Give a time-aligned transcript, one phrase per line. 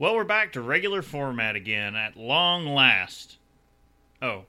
[0.00, 3.36] Well, we're back to regular format again at long last.
[4.22, 4.44] Oh,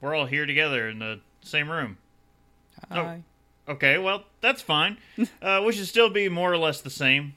[0.00, 1.98] we're all here together in the same room.
[2.90, 3.22] Hi.
[3.68, 4.96] Okay, well, that's fine.
[5.42, 7.34] uh, we should still be more or less the same.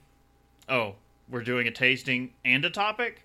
[0.69, 0.95] Oh,
[1.29, 3.23] we're doing a tasting and a topic?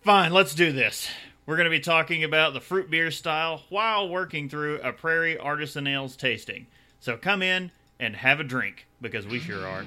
[0.00, 1.08] Fine, let's do this.
[1.46, 5.38] We're going to be talking about the fruit beer style while working through a Prairie
[5.38, 6.66] Artisan Ales tasting.
[6.98, 7.70] So come in
[8.00, 9.84] and have a drink, because we sure are.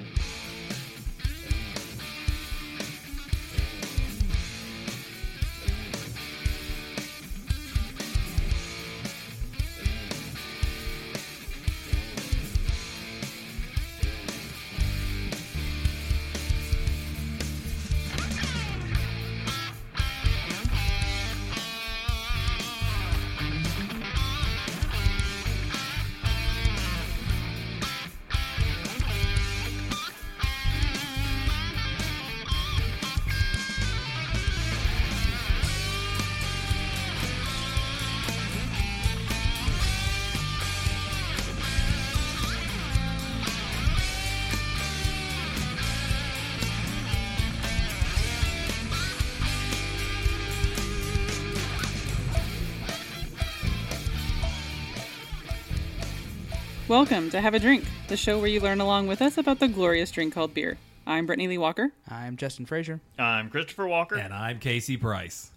[56.99, 59.69] Welcome to Have a Drink, the show where you learn along with us about the
[59.69, 60.77] glorious drink called beer.
[61.07, 61.93] I'm Brittany Lee Walker.
[62.09, 62.99] I'm Justin Frazier.
[63.17, 64.17] I'm Christopher Walker.
[64.17, 65.51] And I'm Casey Price.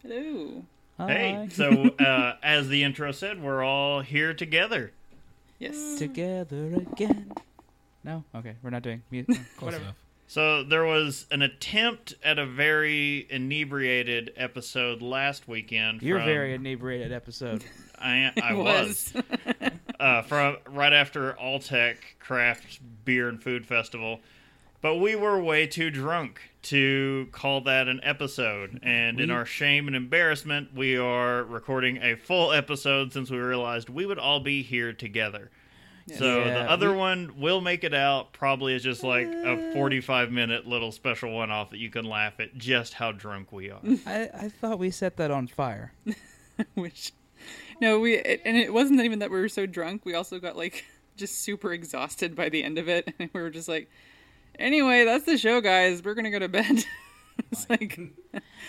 [0.00, 0.62] Hello.
[0.96, 4.92] Hey, so uh, as the intro said, we're all here together.
[5.58, 5.98] Yes.
[5.98, 7.32] Together again.
[8.04, 8.22] No?
[8.36, 9.38] Okay, we're not doing music.
[9.56, 9.96] Close enough.
[10.28, 16.02] So there was an attempt at a very inebriated episode last weekend.
[16.02, 17.64] Your from, very inebriated episode.
[17.98, 19.12] I, I It was
[20.00, 24.20] uh, from right after Alltech Craft Beer and Food Festival,
[24.82, 28.80] but we were way too drunk to call that an episode.
[28.82, 33.88] And in our shame and embarrassment, we are recording a full episode since we realized
[33.88, 35.50] we would all be here together.
[36.16, 38.32] So Yeah, the other we- one will make it out.
[38.32, 42.56] Probably is just like a forty-five minute little special one-off that you can laugh at
[42.56, 43.80] just how drunk we are.
[44.06, 45.92] I, I thought we set that on fire.
[46.74, 47.12] Which,
[47.80, 50.04] no, we, it, and it wasn't even that we were so drunk.
[50.04, 50.84] We also got like
[51.16, 53.12] just super exhausted by the end of it.
[53.18, 53.88] And we were just like,
[54.58, 56.02] anyway, that's the show, guys.
[56.04, 56.84] We're going to go to bed.
[57.52, 57.98] it's like,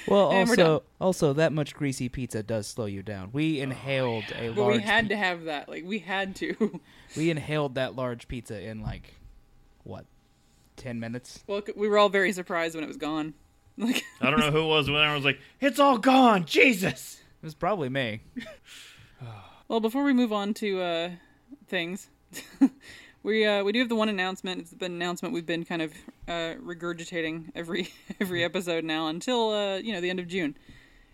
[0.07, 0.65] Well, And we're done.
[0.67, 3.29] also, also that much greasy pizza does slow you down.
[3.33, 4.77] We inhaled a but large.
[4.77, 5.69] we had pi- to have that.
[5.69, 6.79] Like, we had to.
[7.15, 9.13] we inhaled that large pizza in like
[9.83, 10.05] what,
[10.75, 11.43] ten minutes?
[11.47, 13.33] well, we were all very surprised when it was gone.
[13.79, 17.21] Like, I don't know who it was when I was like, "It's all gone, Jesus."
[17.41, 18.21] It was probably me.
[19.67, 21.09] Well, before we move on to uh,
[21.67, 22.07] things,
[23.23, 24.61] we uh, we do have the one announcement.
[24.61, 25.91] It's been an announcement we've been kind of
[26.25, 27.89] uh, regurgitating every
[28.21, 30.55] every episode now until uh, you know the end of June.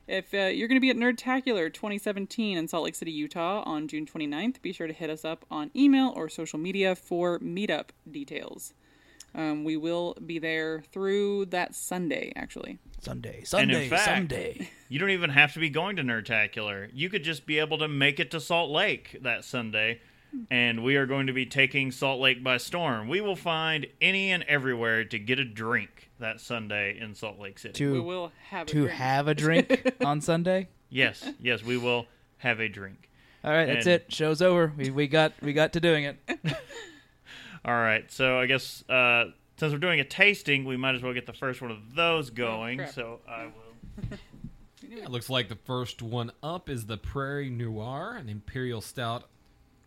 [0.08, 3.88] If uh, you're going to be at Nerdtacular 2017 in Salt Lake City, Utah on
[3.88, 7.88] June 29th, be sure to hit us up on email or social media for meetup
[8.12, 8.74] details.
[9.36, 12.78] Um, we will be there through that Sunday, actually.
[13.02, 14.70] Sunday, And Sunday, in fact, Sunday.
[14.90, 16.90] you don't even have to be going to Nerdtacular.
[16.94, 20.00] You could just be able to make it to Salt Lake that Sunday,
[20.52, 23.08] and we are going to be taking Salt Lake by storm.
[23.10, 27.60] We will find any and everywhere to get a drink that Sunday in Salt Lake
[27.60, 27.86] City.
[27.88, 28.92] We To will have a to drink.
[28.92, 30.70] have a drink on Sunday.
[30.90, 32.06] Yes, yes, we will
[32.38, 33.10] have a drink.
[33.44, 34.14] All right, that's And- it.
[34.14, 34.72] Show's over.
[34.78, 36.18] We we got we got to doing it.
[37.66, 39.26] All right, so I guess uh,
[39.58, 42.30] since we're doing a tasting, we might as well get the first one of those
[42.30, 42.80] going.
[42.80, 42.92] crap.
[42.94, 44.18] so I will.
[44.96, 49.24] It looks like the first one up is the Prairie Noir, an imperial stout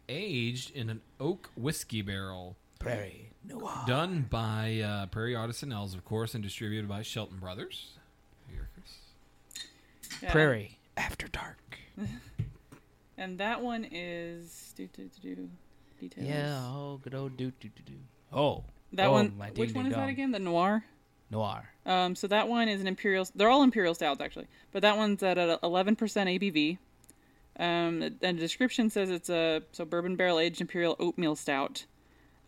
[0.08, 2.56] aged in an oak whiskey barrel.
[2.80, 3.84] Prairie Noir.
[3.86, 7.92] Done by uh, Prairie Artisan Ales, of course, and distributed by Shelton Brothers.
[8.50, 9.68] Here, Chris.
[10.22, 10.32] Yeah.
[10.32, 11.78] Prairie After Dark.
[13.18, 15.50] And that one is do do do do
[16.08, 16.28] details.
[16.28, 17.92] Yeah, oh, good old do do do do.
[18.32, 19.36] Oh, That oh, one.
[19.36, 20.30] my Which one ding is that again?
[20.30, 20.84] The noir.
[21.30, 21.68] Noir.
[21.84, 23.26] Um, so that one is an imperial.
[23.34, 26.78] They're all imperial stouts actually, but that one's at a 11% ABV.
[27.58, 31.86] Um, and the description says it's a so bourbon barrel aged imperial oatmeal stout,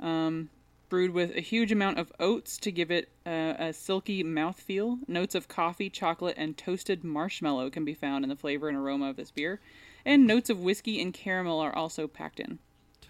[0.00, 0.50] um,
[0.90, 4.98] brewed with a huge amount of oats to give it uh, a silky mouthfeel.
[5.08, 9.08] Notes of coffee, chocolate, and toasted marshmallow can be found in the flavor and aroma
[9.08, 9.60] of this beer,
[10.04, 12.58] and notes of whiskey and caramel are also packed in.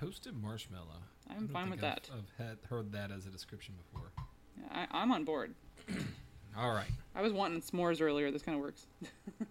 [0.01, 0.85] Toasted marshmallow.
[1.31, 2.11] I'm fine think with I've, that.
[2.13, 4.11] I've had, heard that as a description before.
[4.71, 5.55] I, I'm on board.
[6.57, 6.91] All right.
[7.15, 8.31] I was wanting s'mores earlier.
[8.31, 8.87] This kind of works.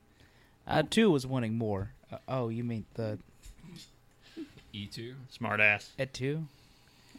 [0.68, 1.92] I too was wanting more.
[2.12, 3.20] Uh, oh, you mean the
[4.74, 5.14] E2.
[5.30, 5.92] Smart ass.
[6.00, 6.46] et tu?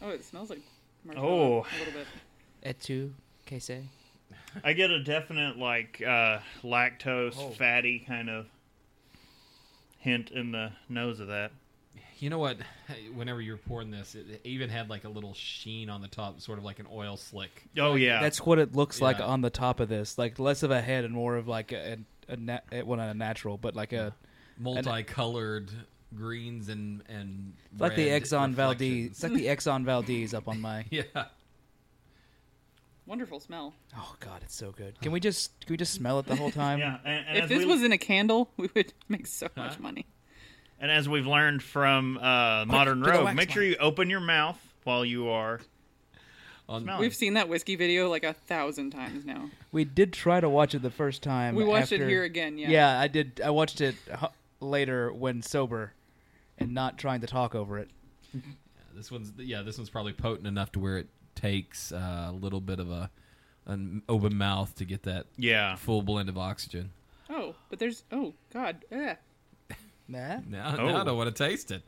[0.01, 0.61] Oh, it smells like
[1.03, 1.65] marshmallow Oh.
[1.75, 2.07] a little bit.
[2.63, 3.13] Et tu?
[3.47, 3.81] Queso?
[4.63, 7.49] I get a definite like uh, lactose, Oh.
[7.51, 8.45] fatty kind of
[9.99, 11.51] hint in the nose of that.
[12.19, 12.57] You know what?
[13.13, 16.41] Whenever you were pouring this, it even had like a little sheen on the top,
[16.41, 17.63] sort of like an oil slick.
[17.77, 19.25] Oh yeah, That's what it looks like Yeah.
[19.25, 20.17] on the top of this.
[20.17, 22.97] Like less of a head and more of like a, a, a na- eh, well,
[22.97, 24.13] not a natural, but like a
[24.59, 25.71] multicolored
[26.15, 28.81] greens and and it's like the red Exxon Valdez.
[28.81, 29.11] reflections.
[29.11, 30.85] It's like the Exxon Valdez up on my.
[30.91, 31.03] yeah.
[33.05, 33.73] Wonderful smell.
[33.97, 34.99] Oh God, it's so good.
[35.01, 36.79] Can we just can we just smell it the whole time?
[36.79, 36.97] yeah.
[37.05, 39.79] And, and If as this we, was in a candle, we would make so much
[39.79, 40.05] money.
[40.79, 44.19] And as we've learned from uh, Modern to Rogue, wax make sure you open your
[44.19, 45.59] mouth while you are
[46.67, 47.01] smelling.
[47.01, 49.49] We've seen that whiskey video like a thousand times now.
[49.71, 51.55] We did try to watch it the first time.
[51.55, 52.69] We watched it here again, yeah.
[52.69, 53.41] Yeah, I did.
[53.43, 54.29] I watched it h-
[54.59, 55.93] later when sober,
[56.57, 57.89] and not trying to talk over it.
[58.93, 62.61] This one's yeah, this one's probably potent enough to where it takes uh, a little
[62.61, 63.09] bit of a
[63.65, 65.75] an open mouth to get that yeah.
[65.75, 66.91] full blend of oxygen.
[67.29, 69.15] Oh, but there's oh god, eh,
[70.09, 70.87] Nah, Now, Oh.
[70.87, 71.83] now I don't want to taste it.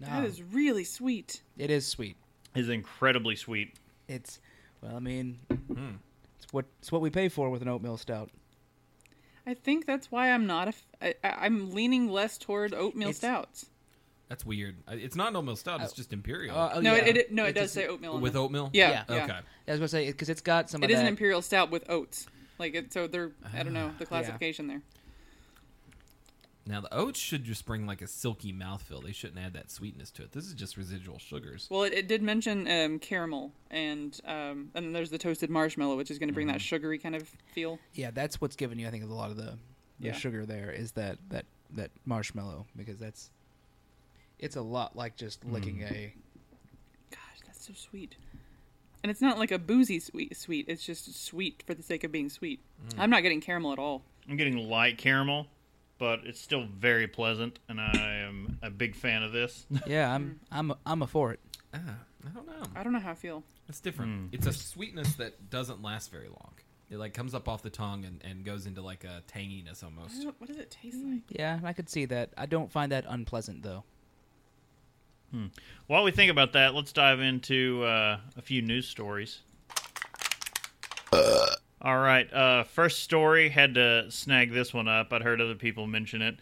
[0.00, 0.06] no.
[0.08, 1.40] that is really sweet.
[1.56, 2.16] It is sweet.
[2.54, 3.74] Is incredibly sweet.
[4.06, 4.38] It's
[4.82, 5.92] well, I mean, Hmm.
[6.36, 8.30] it's what it's what we pay for with an oatmeal stout.
[9.46, 10.70] I think that's why I'm not a.
[10.70, 13.66] F- I, I- I'm leaning less toward oatmeal It's- stouts.
[14.28, 14.76] That's weird.
[14.88, 15.82] It's not an oatmeal stout.
[15.82, 16.56] It's just imperial.
[16.56, 17.04] Uh, oh, no, yeah.
[17.04, 18.14] it, it no, it, It does just- say oatmeal.
[18.14, 18.70] on With the- oatmeal?
[18.72, 19.04] Yeah, Yeah.
[19.16, 19.24] yeah.
[19.24, 19.32] Okay.
[19.68, 21.02] I was gonna say because it's got some It of is that.
[21.02, 22.26] an imperial stout with oats.
[22.58, 24.08] Like it, so they're I don't know the Yeah.
[24.08, 24.82] classification there.
[26.66, 29.02] Now the oats should just bring like a silky mouthfeel.
[29.04, 30.32] They shouldn't add that sweetness to it.
[30.32, 31.68] This is just residual sugars.
[31.70, 35.96] Well, it, it did mention um, caramel and um, and then there's the toasted marshmallow,
[35.96, 37.78] which is going to bring that sugary kind of feel.
[37.92, 38.88] yeah, that's what's giving you.
[38.88, 39.58] I think a lot of the,
[40.00, 40.12] the Yeah.
[40.12, 43.30] sugar there is that that that marshmallow because that's
[44.38, 46.14] it's a lot like just licking a.
[47.10, 48.16] Gosh, that's so sweet.
[49.02, 50.64] And it's not like a boozy sweet sweet.
[50.66, 52.60] It's just sweet for the sake of being sweet.
[52.96, 54.02] I'm not getting caramel at all.
[54.30, 55.46] I'm getting light caramel,
[55.98, 59.66] but it's still very pleasant, and I am a big fan of this.
[59.86, 61.40] Yeah, I'm I'm I'm a for it.
[61.72, 61.78] Ah,
[62.26, 62.62] I don't know.
[62.74, 63.42] I don't know how I feel.
[63.68, 64.30] It's different.
[64.30, 64.34] Mm.
[64.34, 66.52] It's a sweetness that doesn't last very long.
[66.90, 70.24] It like comes up off the tongue and, and goes into like a tanginess almost.
[70.38, 71.22] What does it taste like?
[71.28, 72.30] Yeah, I could see that.
[72.36, 73.84] I don't find that unpleasant though.
[75.88, 79.40] While we think about that, let's dive into uh, a few news stories.
[81.84, 85.12] All right, uh, first story had to snag this one up.
[85.12, 86.36] I'd heard other people mention it.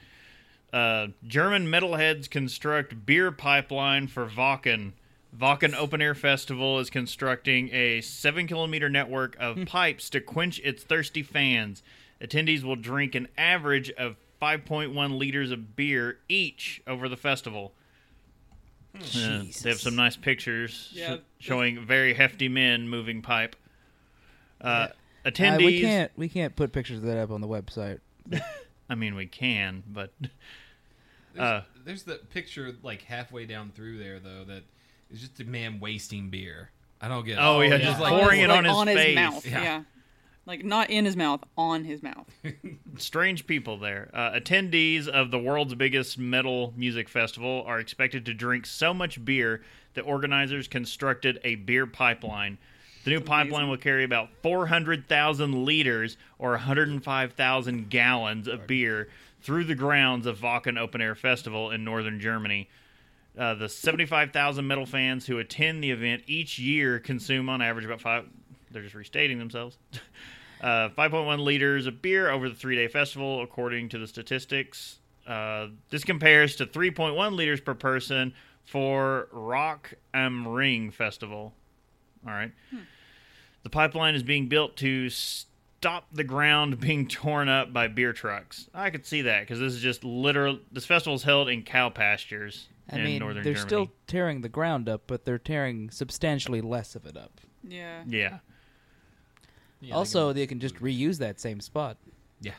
[0.73, 4.93] Uh, German metalheads construct beer pipeline for Wacken.
[5.37, 10.85] Wacken Open Air Festival is constructing a seven kilometer network of pipes to quench its
[10.85, 11.83] thirsty fans.
[12.21, 17.73] Attendees will drink an average of 5.1 liters of beer each over the festival.
[19.11, 20.99] Yeah, they have some nice pictures sh-
[21.41, 23.57] showing very hefty men moving pipe.
[24.61, 24.89] Uh, Uh,
[25.25, 25.65] attendees.
[25.65, 28.01] we can't we can't put pictures of that up on the website.
[28.91, 30.13] I mean, we can, but
[31.35, 34.65] There's, Uh, there's the picture like halfway down through there though that
[35.11, 36.71] is just a man wasting beer.
[37.01, 37.33] I don't get.
[37.33, 37.39] it.
[37.41, 39.15] Oh, yeah, It's just like pouring it Like, on his face.
[39.15, 39.47] mouth.
[39.47, 39.63] Yeah.
[39.63, 39.83] Yeah.
[40.45, 42.27] Like not in his mouth, on his mouth.
[42.97, 44.11] strange people there.
[44.13, 49.25] Uh, attendees of the world's biggest metal music festival are expected to drink so much
[49.25, 49.63] beer
[49.95, 52.59] that organizers constructed a beer pipeline.
[53.05, 59.09] The new pipeline will carry about 400,000 liters or 105,000 gallons of beer
[59.43, 62.69] through the grounds of Wacken Open Air Festival in northern Germany.
[63.37, 68.01] Uh, the 75,000 metal fans who attend the event each year consume on average about
[68.01, 68.27] five.
[68.71, 69.79] They're just restating themselves.
[70.63, 75.01] Uh, 5.1 liters of beer over the three day festival, according to the statistics.
[75.27, 78.33] Uh, this compares to 3.1 liters per person
[78.65, 81.53] for Rock am Ring Festival.
[82.25, 82.53] All right.
[83.63, 88.69] The pipeline is being built to stop the ground being torn up by beer trucks.
[88.75, 90.59] I could see that because this is just literal.
[90.71, 93.69] This festival is held in cow pastures I in mean, northern they're Germany.
[93.69, 97.41] still tearing the ground up, but they're tearing substantially less of it up.
[97.63, 98.03] Yeah.
[98.07, 98.39] Yeah.
[99.81, 101.97] Yeah, also, they they can just reuse that same spot.
[102.41, 102.53] yeah.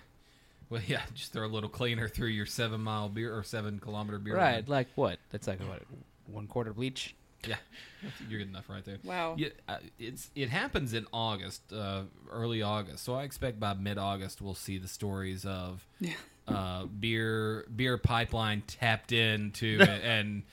[0.70, 4.18] Well, yeah, just throw a little cleaner through your seven mile beer or seven kilometer
[4.20, 4.36] beer.
[4.36, 4.64] right, line.
[4.68, 5.20] like what?
[5.30, 5.84] That's like what?
[6.26, 7.16] One quarter bleach.
[8.04, 8.98] Yeah, you're good enough right there.
[9.04, 9.36] Wow.
[9.38, 13.04] Yeah, uh, it's it happens in August, uh, early August.
[13.06, 15.88] So I expect by mid August we'll see the stories of
[16.48, 20.44] uh, beer beer pipeline tapped into and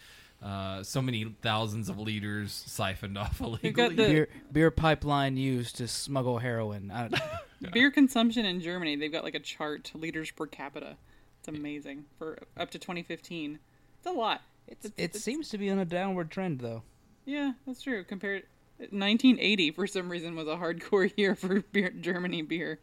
[0.43, 3.73] uh, so many thousands of liters siphoned off illegally.
[3.73, 6.91] got the- beer beer pipeline used to smuggle heroin.
[6.93, 10.97] I don't, Beer consumption in Germany, they've got like a chart liters per capita.
[11.41, 13.59] It's amazing for up to 2015.
[13.99, 14.41] It's a lot.
[14.71, 16.83] It's, it it's- seems to be on a downward trend, though.
[17.27, 18.05] yeah, that's true.
[18.05, 18.45] Compared,
[18.79, 22.79] 1980 for some reason was a hardcore year for beer, Germany beer.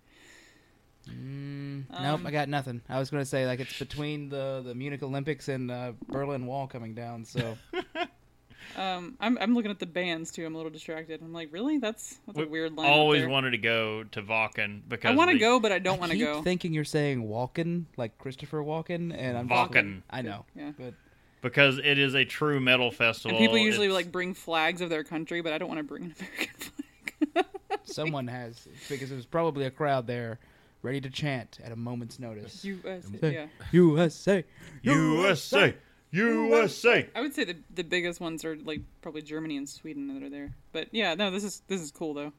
[1.09, 2.81] Mm, nope, I got nothing.
[2.89, 6.45] I was going to say like it's between the the Munich Olympics and uh, Berlin
[6.45, 7.23] Wall coming down.
[7.25, 7.57] So
[8.75, 10.45] Um, I'm I'm looking at the bands too.
[10.45, 11.21] I'm a little distracted.
[11.21, 11.77] I'm like, really?
[11.77, 12.87] That's that's a We weird line.
[12.89, 13.29] Always there.
[13.29, 16.11] wanted to go to Wacken because I want to the- go, but I don't want
[16.11, 16.41] to keep go.
[16.41, 20.01] thinking you're saying Walken like Christopher Walken, and I'm just- Walken.
[20.09, 20.71] I know, Yeah.
[20.77, 20.93] but
[21.41, 23.37] because it is a true metal festival.
[23.37, 25.83] and people usually It's- like bring flags of their country, but I don't want to
[25.83, 26.55] bring an American
[27.33, 27.45] flag.
[27.85, 30.39] someone has because there's probably a crowd there
[30.83, 32.63] ready to chant at a moment's notice.
[32.63, 33.45] USA, Say, yeah.
[33.71, 34.43] USA,
[34.83, 35.75] USA,
[36.11, 37.09] USA.
[37.15, 40.29] I would say the the biggest ones are like probably Germany and Sweden that are
[40.29, 40.55] there.
[40.71, 42.33] But yeah, no, this is this is cool though.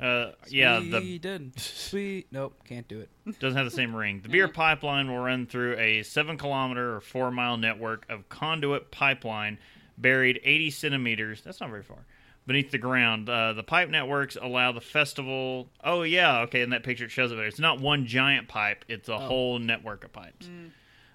[0.00, 1.52] Uh, yeah, the Sweden.
[1.56, 2.26] sweet.
[2.30, 3.08] Nope, can't do it.
[3.40, 4.20] doesn't have the same ring.
[4.22, 8.90] The beer pipeline will run through a seven kilometer or four mile network of conduit
[8.90, 9.58] pipeline
[9.96, 11.40] buried 80 centimeters.
[11.42, 12.04] That's not very far.
[12.46, 15.68] Beneath the ground, uh, the pipe networks allow the festival.
[15.82, 16.60] Oh yeah, okay.
[16.60, 17.46] In that picture, it shows it there.
[17.46, 20.48] It's not one giant pipe; it's a whole network of pipes.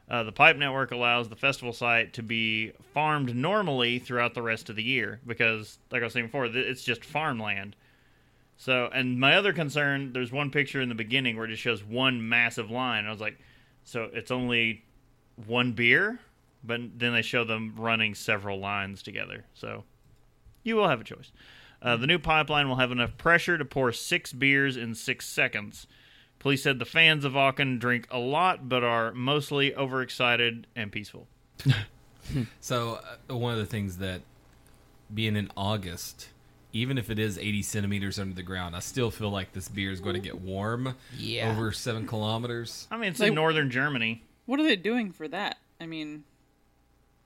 [0.09, 4.69] Uh, the pipe network allows the festival site to be farmed normally throughout the rest
[4.69, 7.77] of the year because, like I was saying before, th- it's just farmland.
[8.61, 11.83] So, and my other concern, there's one picture in the beginning where it just shows
[11.83, 13.07] one massive line.
[13.07, 13.39] I was like,
[13.85, 14.83] so it's only
[15.47, 16.19] one beer,
[16.63, 19.45] but then they show them running several lines together.
[19.55, 19.83] So,
[20.61, 21.31] you will have a choice.
[21.81, 25.87] Uh, the new pipeline will have enough pressure to pour six beers in six seconds.
[26.37, 31.27] Police said the fans of Wacken drink a lot, but are mostly overexcited and peaceful.
[32.61, 32.99] So
[33.29, 34.21] uh, one of the things that
[35.13, 36.29] being in August,
[36.73, 39.91] even if it is 80 centimeters under the ground, I still feel like this beer
[39.91, 41.51] is going to get warm Yeah.
[41.51, 42.87] over seven kilometers.
[42.91, 44.23] I mean, it's Like- in northern Germany.
[44.45, 45.57] What are they doing for that?
[45.79, 46.23] I mean,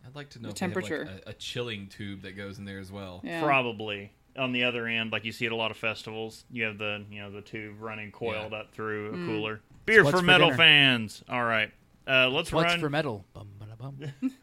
[0.06, 1.22] I'd like to know The if they have, like, temperature.
[1.26, 3.22] a, a chilling tube that goes in there as well.
[3.24, 3.42] yeah.
[3.42, 6.78] Probably on the other end, like you see at a lot of festivals, you have
[6.78, 9.62] the you know the tube running coiled up through a cooler.
[9.86, 10.58] Beer What's for for metal dinner?
[10.58, 11.24] fans.
[11.30, 11.72] All right,
[12.08, 13.24] uh, let's What's run for metal?
[13.34, 13.98] Bum, ba, bum.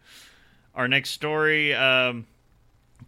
[0.75, 1.75] our next story.
[1.75, 2.27] Um,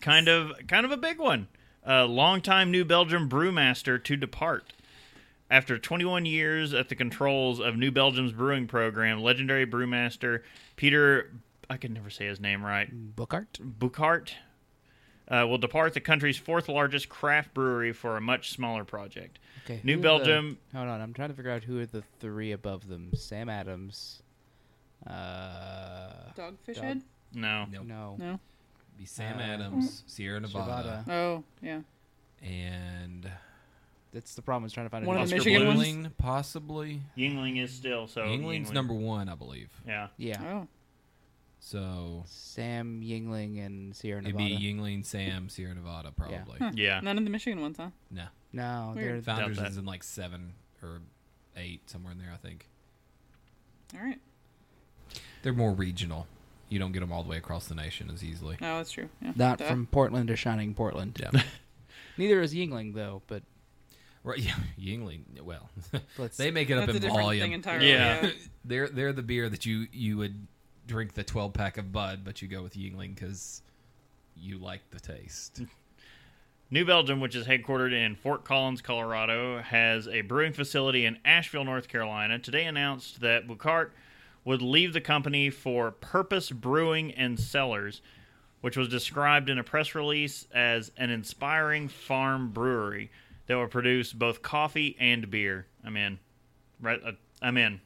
[0.03, 1.49] kind of kind of a big one.
[1.87, 4.73] Uh, longtime New Belgium brewmaster to depart.
[5.51, 10.41] After 21 years at the controls of New Belgium's brewing program, legendary brewmaster
[10.77, 11.31] Peter,
[11.69, 13.47] I can never say his name right, Bookart.
[13.79, 14.31] Buchart
[15.29, 19.39] uh, will depart the country's fourth largest craft brewery for a much smaller project.
[19.65, 19.81] Okay.
[19.85, 22.03] New who are the- Belgium- hold on, I'm trying to figure out who are the
[22.21, 23.11] three above them.
[23.15, 24.23] Sam Adams.
[25.07, 27.03] Uh, Dogfish Dog- Head?
[27.35, 27.67] No.
[27.71, 27.85] Nope.
[27.85, 28.17] no.
[28.19, 28.41] No.
[28.99, 31.13] Be Sam Uh, Adams, Sierra Nevada, Shavada.
[31.13, 31.81] Oh, yeah.
[32.43, 33.31] and
[34.13, 34.67] That's the problem.
[34.67, 35.77] Is trying to find a One of the Michigan Blues?
[35.77, 36.09] ones?
[36.19, 37.01] Possibly.
[37.19, 38.23] Yuengling is still so.
[38.23, 38.75] Yuengling's Yuengling.
[38.75, 39.71] number one, I believe.
[39.87, 40.09] Yeah.
[40.17, 40.41] Yeah.
[40.45, 40.69] Oh.
[41.59, 44.57] So Sam Yuengling and Sierra it'd Nevada.
[44.57, 46.59] be Yuengling, Sam, Sierra Nevada, probably.
[46.75, 47.01] Yeah.
[47.01, 47.89] None of the Michigan ones, huh?
[48.11, 49.25] No, no, Weird.
[49.25, 51.01] they're Founders is in like seven or
[51.57, 52.31] eight, somewhere in there.
[52.33, 52.69] I think
[53.95, 54.21] All right.
[55.43, 56.27] they're more regional.
[56.75, 58.57] You don't get them all the way across the nation as easily.
[58.61, 59.09] No, that's true.
[59.23, 59.31] Yeah.
[59.37, 59.69] not Duh.
[59.69, 61.17] from Portland to shining Portland.
[61.23, 61.41] Yeah,
[62.19, 63.45] Neither is Yuengling though, but
[64.25, 64.39] right.
[64.41, 65.41] Yeah, Yuengling.
[65.41, 65.71] Well,
[66.19, 66.37] let's.
[66.37, 67.53] they make it up in different volume.
[67.53, 67.91] entirely.
[67.93, 68.23] Yeah.
[68.25, 68.31] Yeah.
[68.65, 70.49] they're they're the beer that you you would
[70.89, 73.63] drink the 12 pack of Bud, but you go with Yuengling because
[74.37, 75.63] you like the taste.
[76.73, 81.63] New Belgium, which is headquartered in Fort Collins, Colorado, has a brewing facility in Asheville,
[81.65, 82.41] North Carolina.
[82.41, 83.91] Today announced that Bouckaert
[84.45, 88.03] would leave the company for Purpose Brewing and Cellars,
[88.61, 93.11] which was described in a press release as an inspiring farm brewery
[93.47, 95.67] that will produce both coffee and beer.
[95.85, 96.19] I'm in.
[96.81, 97.81] Right, uh, I'm in.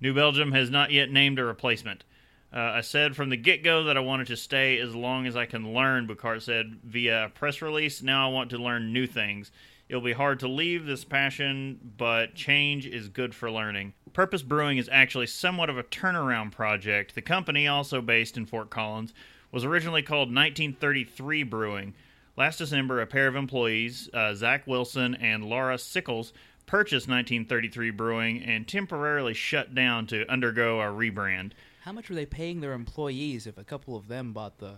[0.00, 2.04] New Belgium has not yet named a replacement.
[2.52, 5.36] Uh, I said from the get go that I wanted to stay as long as
[5.36, 8.00] I can learn, Bouckaert said via a press release.
[8.00, 9.50] Now I want to learn new things.
[9.88, 13.92] It'll be hard to leave this passion, but change is good for learning.
[14.12, 17.14] Purpose Brewing is actually somewhat of a turnaround project.
[17.14, 19.12] The company, also based in Fort Collins,
[19.52, 21.94] was originally called 1933 Brewing.
[22.36, 26.32] Last December, a pair of employees, uh, Zach Wilson and Laura Sickles,
[26.66, 31.52] purchased 1933 Brewing and temporarily shut down to undergo a rebrand.
[31.82, 34.76] How much were they paying their employees if a couple of them bought the?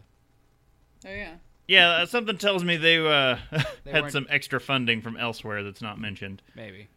[1.06, 1.36] Oh, yeah.
[1.68, 3.38] Yeah, uh, something tells me they uh,
[3.84, 6.42] They had weren't- some extra funding from elsewhere that's not mentioned.
[6.54, 6.88] Maybe.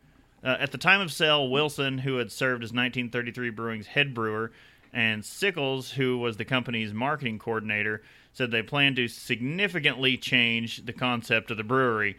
[0.44, 4.52] Uh, at the time of sale, Wilson, who had served as 1933 Brewing's head brewer,
[4.94, 10.94] and Sickles, who was the company's marketing coordinator, said they planned to significantly change the
[10.94, 12.16] concept of the brewery.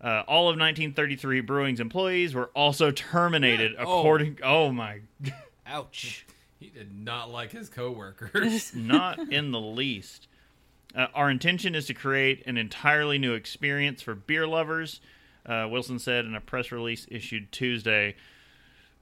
[0.00, 3.98] Uh, all of 1933 Brewing's employees were also terminated, Oh.
[4.00, 4.38] according.
[4.44, 5.00] Oh my,
[5.66, 6.24] Ouch.
[6.60, 8.74] He did not like his coworkers.
[8.74, 10.28] not in the least.
[10.94, 15.00] Uh, our intention is to create an entirely new experience for beer lovers,
[15.44, 18.14] uh, Wilson said in a press release issued Tuesday.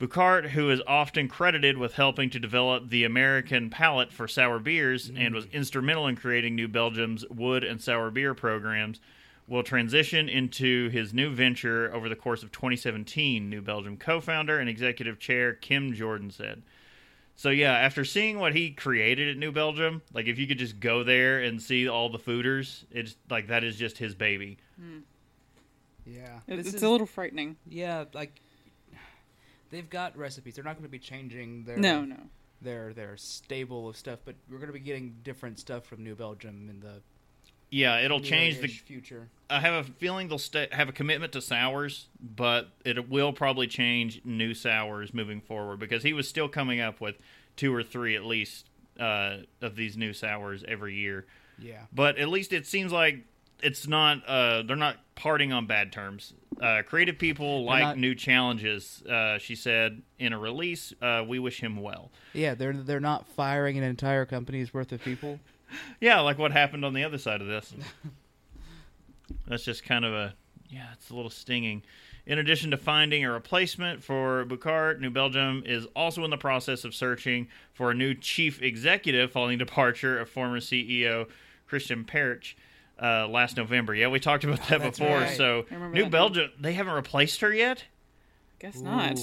[0.00, 5.10] Bouckaert, who is often credited with helping to develop the American palate for sour beers
[5.14, 9.00] and was instrumental in creating New Belgium's wood and sour beer programs,
[9.46, 14.58] will transition into his new venture over the course of 2017, New Belgium co founder
[14.58, 16.62] and executive chair Kim Jordan said.
[17.36, 20.78] So, yeah, after seeing what he created at New Belgium, like if you could just
[20.78, 24.58] go there and see all the foeders, it's like that is just his baby.
[24.76, 25.00] Hmm.
[26.06, 27.56] Yeah, It- This it's is- a little frightening.
[27.66, 28.40] Yeah, like
[29.70, 30.54] they've got recipes.
[30.54, 32.18] They're not going to be changing their No, no.
[32.62, 36.14] their their stable of stuff, but we're going to be getting different stuff from New
[36.14, 37.02] Belgium in the
[37.74, 39.28] Yeah, it'll change the future.
[39.50, 43.66] I have a feeling they'll stay, have a commitment to sours, but it will probably
[43.66, 47.16] change new sours moving forward because he was still coming up with
[47.56, 48.66] two or three at least
[49.00, 51.26] uh, of these new sours every year.
[51.58, 53.24] Yeah, But at least it seems like
[53.62, 56.34] it's not uh, they're not parting on bad terms.
[56.60, 60.92] Uh, creative people like not- new challenges, uh, she said in a release.
[61.02, 62.10] Uh, we wish him well.
[62.32, 62.54] yeah.
[62.54, 65.40] They're they're not firing an entire company's worth of people.
[66.00, 67.74] Yeah, like what happened on the other side of this.
[69.46, 70.34] That's just kind of a
[70.68, 71.82] yeah, it's a little stinging.
[72.26, 76.84] In addition to finding a replacement for Bouckaert, New Belgium is also in the process
[76.84, 81.28] of searching for a new chief executive following departure of former CEO
[81.66, 82.54] Christine Perich
[83.00, 83.94] uh, last November.
[83.94, 85.18] Yeah, we talked about that that's before.
[85.18, 85.36] right.
[85.36, 86.10] So New that.
[86.10, 87.84] Belgium, they haven't replaced her yet.
[88.60, 89.18] I guess not.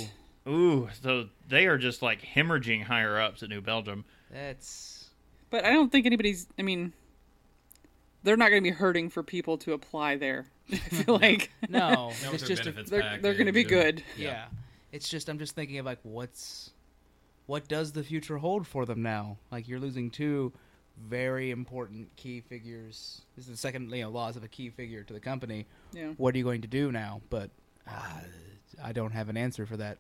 [0.47, 4.05] Ooh, Ooh, so they are just like hemorrhaging higher ups at New Belgium.
[4.31, 5.09] That's
[5.49, 6.47] But I don't think anybody's.
[6.57, 6.93] I mean,
[8.23, 10.47] they're not going to be hurting for people to apply there.
[10.71, 11.79] I feel like no.
[12.23, 14.03] Now with it's just a, they're they're going to be package and- good.
[14.17, 14.45] yeah.
[14.91, 16.71] It's just I'm just thinking of like what's
[17.45, 19.37] what does the future hold for them now?
[19.51, 20.51] Like you're losing two
[21.07, 23.21] very important key figures.
[23.35, 25.65] This is the second you know loss of a key figure to the company.
[25.93, 26.11] Yeah.
[26.17, 27.21] What are you going to do now?
[27.29, 27.49] But
[27.87, 28.21] uh,
[28.83, 29.97] I don't have an answer for that.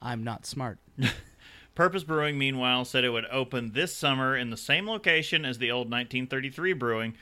[0.00, 0.78] I'm not smart.
[1.74, 5.70] Purpose Brewing, meanwhile, said it would open this summer in the same location as the
[5.70, 7.14] old 1933 Brewing,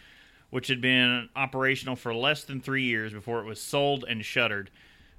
[0.51, 4.71] which had been operational for less than three years before it was sold and shuttered.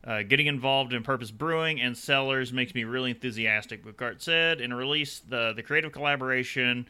[0.04, 4.62] Uh, getting involved in Purpose Brewing and Cellars makes me really enthusiastic, Bouckaert said.
[4.62, 6.88] In a release, the, the creative collaboration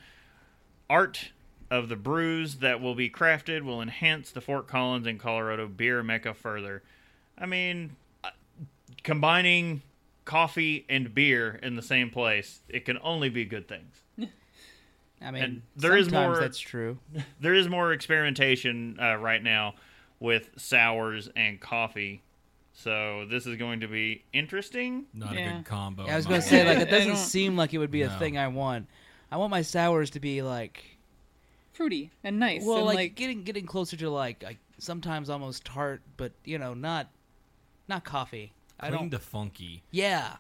[0.90, 1.32] art
[1.70, 6.02] of the brews that will be crafted will enhance the Fort Collins and Colorado beer
[6.04, 6.82] mecca further.
[7.38, 8.30] I mean, uh,
[9.04, 9.82] combining
[10.26, 14.02] coffee and beer in the same place, it can only be good things.
[15.22, 17.00] I mean, And there is sometimes more- that's true.
[17.40, 19.76] There is more experimentation uh, right now
[20.20, 22.22] with sours and coffee.
[22.74, 25.06] So this is going to be interesting.
[25.14, 26.06] Not a good combo.
[26.06, 28.38] Yeah, I was gonna say like it doesn't seem like it would be a thing
[28.38, 28.88] I want.
[29.32, 30.84] I want my sours to be like
[31.74, 32.64] Fruity and nice.
[32.66, 36.58] well, and like, like, getting getting closer to like, like sometimes almost tart, but you
[36.58, 37.08] know, not
[37.88, 38.54] not coffee.
[38.80, 39.12] I clean don't.
[39.12, 40.38] to funky, yeah,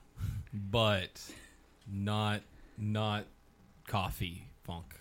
[0.53, 1.21] but
[1.91, 2.41] not
[2.77, 3.25] not
[3.87, 4.95] coffee funk.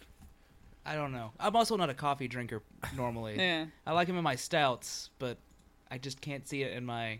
[0.85, 1.33] I don't know.
[1.41, 2.63] I'm also not a coffee drinker
[2.97, 3.37] normally.
[3.37, 3.67] yeah.
[3.87, 5.37] I like them in my stouts, but
[5.91, 7.19] I just can't see it in my.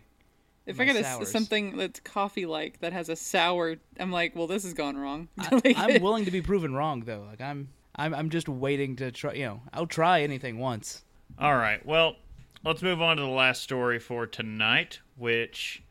[0.67, 4.35] If my I get a, something that's coffee like that has a sour, I'm like,
[4.35, 5.29] well, this has gone wrong.
[5.39, 7.25] I, Like, I'm willing to be proven wrong though.
[7.27, 9.33] Like I'm, I'm, I'm just waiting to try.
[9.33, 11.03] You know, I'll try anything once.
[11.39, 11.83] All right.
[11.85, 12.17] Well,
[12.65, 15.83] let's move on to the last story for tonight, which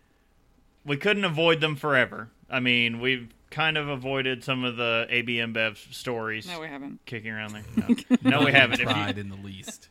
[0.84, 2.28] we couldn't avoid them forever.
[2.50, 7.00] I mean, we've kind of avoided some of the AB InBev stories no, we haven't.
[7.06, 7.64] kicking around there.
[8.22, 8.74] No, no we haven't.
[8.80, 9.88] If you- tried in the least.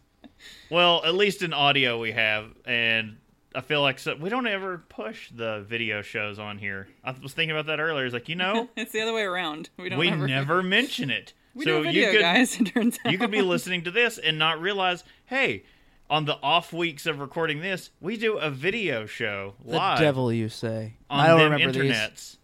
[0.69, 3.17] well, at least in audio we have, and
[3.55, 6.87] I feel like so, we don't ever push the video shows on here.
[7.03, 8.05] I was thinking about that earlier.
[8.05, 9.69] It's like you know, It's the other way around.
[9.77, 10.27] We don't we ever.
[10.27, 11.33] never mention it.
[11.53, 12.57] We so do video, you could guys.
[12.59, 15.63] It turns out you could be listening to this and not realize, hey,
[16.09, 20.31] on the off weeks of recording this, we do a video show The live devil,
[20.31, 20.95] you say?
[21.09, 22.37] on I don't them remember these.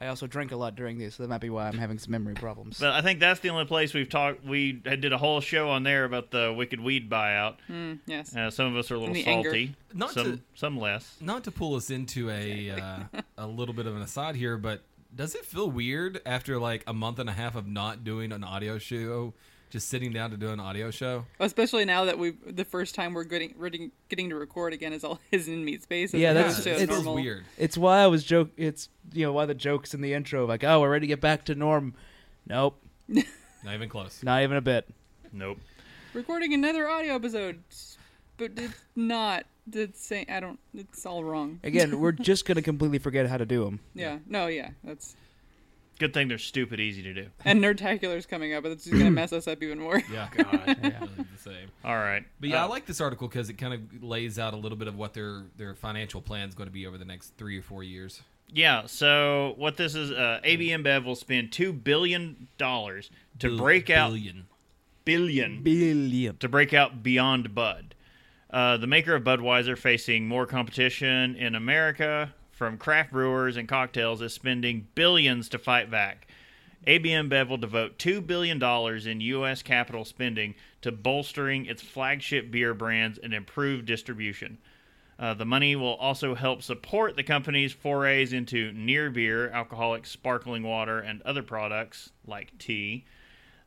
[0.00, 0.04] Internets.
[0.06, 2.10] I also drink a lot during these, so that might be why I'm having some
[2.12, 2.78] memory problems.
[2.80, 4.44] But I think that's the only place we've talked.
[4.44, 7.56] We did a whole show on there about the Wicked Weed buyout.
[7.70, 8.34] Mm, yes.
[8.34, 9.50] Uh, some of us are a little And the anger.
[9.50, 11.16] salty, Not some to- some less.
[11.20, 12.98] Not to pull us into a uh,
[13.38, 14.82] a little bit of an aside here, but
[15.14, 18.44] does it feel weird after like a month and a half of not doing an
[18.44, 19.34] audio show,
[19.70, 21.24] just sitting down to do an audio show?
[21.38, 25.04] Especially now that we the first time we're getting getting, getting to record again is
[25.04, 26.12] all his in meat space.
[26.12, 27.14] Yeah, that's- to it's- normal.
[27.14, 27.44] weird.
[27.56, 28.50] it's why I was joke.
[28.56, 31.20] It's you know why the jokes in the intro like, oh, we're ready to get
[31.20, 31.94] back to norm.
[32.46, 34.22] Nope, Not even close.
[34.22, 34.88] not even a bit.
[35.32, 35.58] Nope.
[36.14, 37.62] Recording another audio episode,
[38.36, 40.26] but it's not the same.
[40.28, 40.58] I don't.
[40.74, 41.60] It's all wrong.
[41.62, 43.78] Again, we're just gonna completely forget how to do them.
[43.94, 44.18] Yeah.
[44.26, 44.48] No.
[44.48, 44.70] Yeah.
[44.82, 45.14] That's.
[46.00, 47.26] Good thing they're stupid easy to do.
[47.44, 50.02] And Nerdtacular's coming up, but it's just gonna mess us up even more.
[50.12, 51.68] Yeah, God, really the same.
[51.84, 52.24] All right.
[52.40, 54.78] But yeah, I Uh, like this article because it kind of lays out a little
[54.78, 57.56] bit of what their their financial plan is going to be over the next three
[57.58, 58.22] or four years.
[58.52, 63.08] Yeah, so what this is, uh, AB InBev will spend two billion dollars
[63.38, 64.46] to Bil- break out billion.
[65.04, 66.36] billion Billion.
[66.38, 67.94] to break out beyond Bud.
[68.50, 74.20] Uh, the maker of Budweiser, facing more competition in America from craft brewers and cocktails,
[74.20, 76.26] is spending billions to fight back.
[76.86, 79.62] AB InBev will devote two billion dollars in U.S.
[79.62, 84.58] capital spending to bolstering its flagship beer brands and improve distribution.
[85.18, 90.62] Uh, the money will also help support the company's forays into near beer, alcoholic sparkling
[90.62, 93.06] water, and other products like tea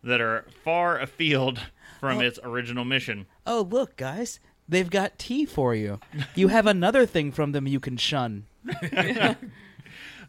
[0.03, 1.59] that are far afield
[1.99, 3.25] from its original mission.
[3.47, 4.39] Oh, look, guys.
[4.69, 5.99] They've got tea for you.
[6.35, 8.45] You have another thing from them you can shun.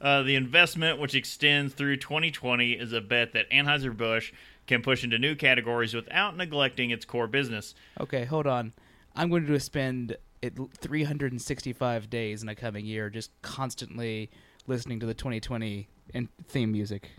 [0.01, 4.33] Uh, the investment, which extends through 2020, is a bet that Anheuser-Busch
[4.67, 7.75] can push into new categories without neglecting its core business.
[7.99, 8.75] Okay, hold on.
[9.17, 14.31] I'm going to spend it 365 days in a coming year just constantly
[14.67, 17.11] listening to the 2020 in theme music.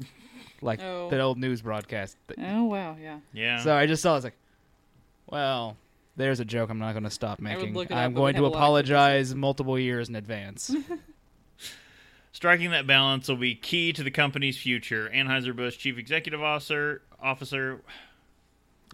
[0.62, 1.10] Like Oh.
[1.10, 2.16] the old news broadcast.
[2.38, 3.18] Oh wow, yeah.
[3.34, 3.62] Yeah.
[3.62, 4.12] So I just saw.
[4.12, 4.38] I was like,
[5.26, 5.76] "Well,
[6.16, 6.70] there's a joke.
[6.70, 7.76] I'm not going to stop making.
[7.76, 10.74] up, I'm but going to have a lot of apologize multiple years in advance."
[12.32, 15.10] Striking that balance will be key to the company's future.
[15.14, 17.80] Anheuser-Busch Chief Executive Officer, Officer,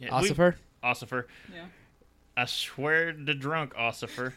[0.00, 0.54] yeah, we- Ossifer?
[0.84, 1.24] Ossifer.
[1.52, 1.64] Yeah.
[2.36, 4.32] I swear to drunk Ossifer.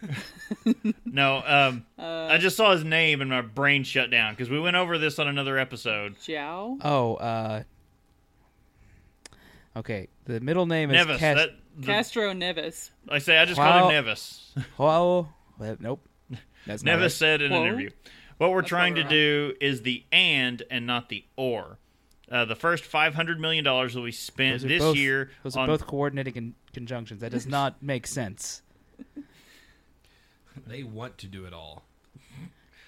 [1.06, 4.60] no, um, Uh, I just saw his name and my brain shut down because we
[4.60, 6.18] went over this on another episode.
[6.18, 6.78] João.
[6.84, 7.64] Oh, uh,
[9.78, 10.08] okay.
[10.26, 11.18] The middle name is Neves.
[11.20, 12.90] Cas- that, the- Castro Neves.
[13.10, 13.80] I say I just Wow.
[13.82, 14.42] called him Neves.
[14.78, 15.30] Wow.
[15.60, 16.08] Well, nope.
[16.66, 17.12] That's Neves right.
[17.12, 17.90] said in an interview.
[18.38, 21.78] What we're That's trying to probably do is the and and not the or.
[22.32, 25.64] Uh, the first five hundred million dollars will be spent this both- year Those on
[25.64, 27.22] are both coordinating con- conjunctions.
[27.22, 28.62] That does not make sense.
[30.68, 31.84] They want to do it all.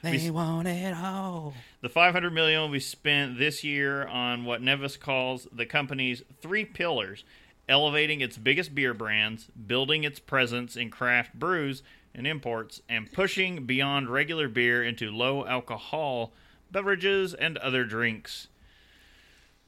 [0.04, 1.54] They want it all.
[1.82, 6.64] The 500 million will be spent this year on what Neves calls the company's three
[6.66, 7.24] pillars:
[7.70, 11.84] elevating its biggest beer brands, building its presence in craft brews
[12.16, 16.32] and imports, and pushing beyond regular beer into low alcohol
[16.72, 18.48] beverages and other drinks.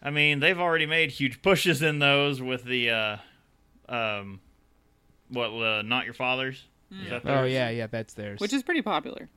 [0.02, 3.18] I mean, they've already made huge pushes in those with the uh,
[3.90, 4.40] um,
[5.30, 6.66] what uh, not your father's.
[6.92, 8.40] Is that Oh yeah, yeah, that's theirs.
[8.40, 9.30] Which is pretty popular.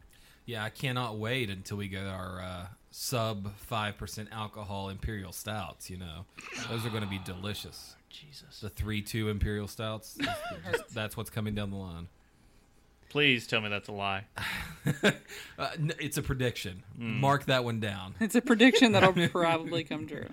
[0.47, 5.91] Yeah, I cannot wait until we get our uh, sub five percent alcohol imperial stouts.
[5.91, 6.25] You know,
[6.71, 7.95] those are going to be delicious.
[8.13, 8.61] Jesus.
[8.61, 10.19] The three two imperial stouts.
[10.71, 12.09] just- that's what's coming down the line.
[13.09, 14.25] Please tell me that's a lie.
[15.59, 16.83] Uh, n- it's a prediction.
[16.97, 18.15] Mark that one down.
[18.21, 20.27] It's a prediction that'll probably come true.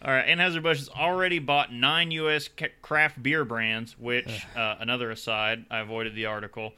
[0.00, 2.48] All right, Anheuser-Busch has already bought nine U.S.
[2.48, 6.72] ca- craft beer brands, which, uh, another aside, I avoided the article.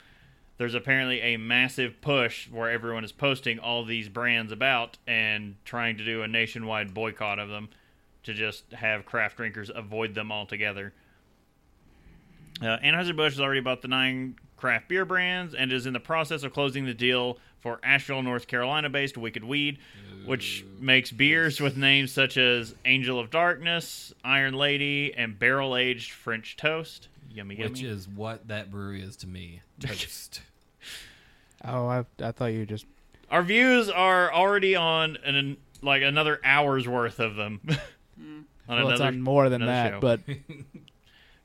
[0.59, 5.97] There's apparently a massive push where everyone is posting all these brands about and trying
[5.99, 7.69] to do a nationwide boycott of them
[8.27, 10.93] to just have craft drinkers avoid them altogether.
[12.61, 16.43] Uh, Anheuser-Busch has already bought the nine craft beer brands and is in the process
[16.43, 19.79] of closing the deal for Asheville, North Carolina-based Wicked Weed,
[20.25, 26.57] which makes beers with names such as Angel of Darkness, Iron Lady, and barrel-aged French
[26.57, 27.09] Toast.
[27.31, 27.69] Yummy, yummy.
[27.71, 29.61] Which is what that brewery is to me.
[29.81, 30.41] Toast.
[31.65, 32.87] oh, I, I thought you just.
[33.31, 37.61] Our views are already on an like another hour's worth of them.
[38.19, 40.01] on Well, it's on more than that, show.
[40.01, 40.21] but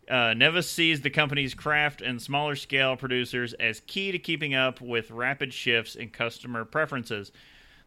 [0.09, 4.81] Uh, Neves sees the company's craft and smaller scale producers as key to keeping up
[4.81, 7.31] with rapid shifts in customer preferences.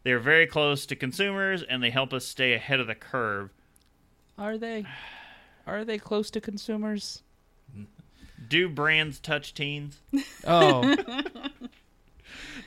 [0.01, 3.51] They are very close to consumers and they help us stay ahead of the curve.
[4.39, 4.85] are they?
[5.67, 7.21] Are they close to consumers?
[8.47, 10.01] Do brands touch teens?
[10.47, 10.81] Oh,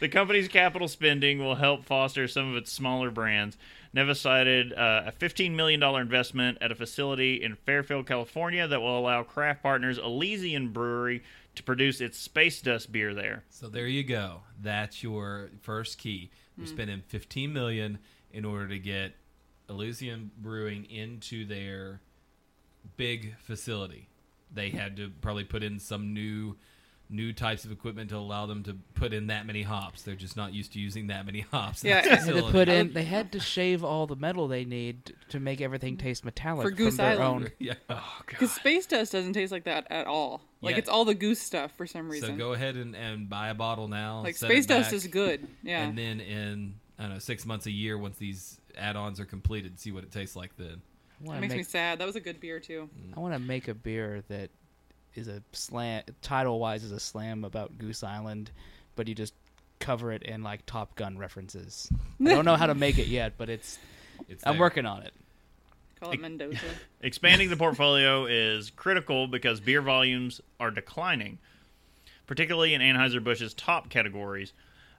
[0.01, 3.59] The company's capital spending will help foster some of its smaller brands.
[3.93, 8.99] Neva cited uh, a $15 million investment at a facility in Fairfield, California that will
[8.99, 11.25] allow craft partners Elysian Brewery
[11.57, 13.45] to produce its Space Dust beer there.
[13.51, 14.43] So there you go.
[14.61, 16.31] That's your first key.
[16.57, 17.99] We're spending 15 million
[18.33, 19.15] in order to get
[19.69, 22.01] Elysian Brewing into their
[22.97, 24.09] big facility.
[24.53, 26.57] They had to probably put in some new
[27.11, 30.03] new types of equipment to allow them to put in that many hops.
[30.03, 31.83] They're just not used to using that many hops.
[31.83, 32.87] Yeah, that they they had to put in.
[32.89, 36.65] Um, they had to shave all the metal they need to make everything taste metallic
[36.65, 37.45] For from Goose their Island.
[37.47, 37.51] own.
[37.59, 37.75] yeah.
[37.89, 40.43] Oh, oh, because space dust doesn't taste like that at all.
[40.61, 40.79] Like Yeah.
[40.79, 42.27] it's all the goose stuff for some reason.
[42.29, 42.39] So reason.
[42.39, 44.21] go ahead and, and buy a bottle now.
[44.23, 45.47] like space it dust is good.
[45.63, 45.83] Yeah.
[45.85, 49.79] And then in I don't know six months a year, once these add-ons are completed,
[49.79, 50.83] see what it tastes like then.
[51.21, 51.99] I That want to makes me sad.
[52.01, 52.89] That was a good beer too.
[52.99, 53.17] Mm.
[53.17, 54.51] I want to make a beer that
[55.19, 56.03] is a slam.
[56.23, 58.51] Title wise, is a slam about Goose Island,
[58.97, 59.35] but you just
[59.79, 61.91] cover it in like Top Gun references.
[62.21, 63.79] I don't know how to make it yet, but it's.
[64.29, 64.61] It's I'm there.
[64.61, 65.13] working on it.
[66.01, 66.59] Call it Mendoza.
[67.03, 71.39] Expanding the portfolio is critical because beer volumes are declining,
[72.27, 74.53] particularly in Anheuser-Busch's top categories.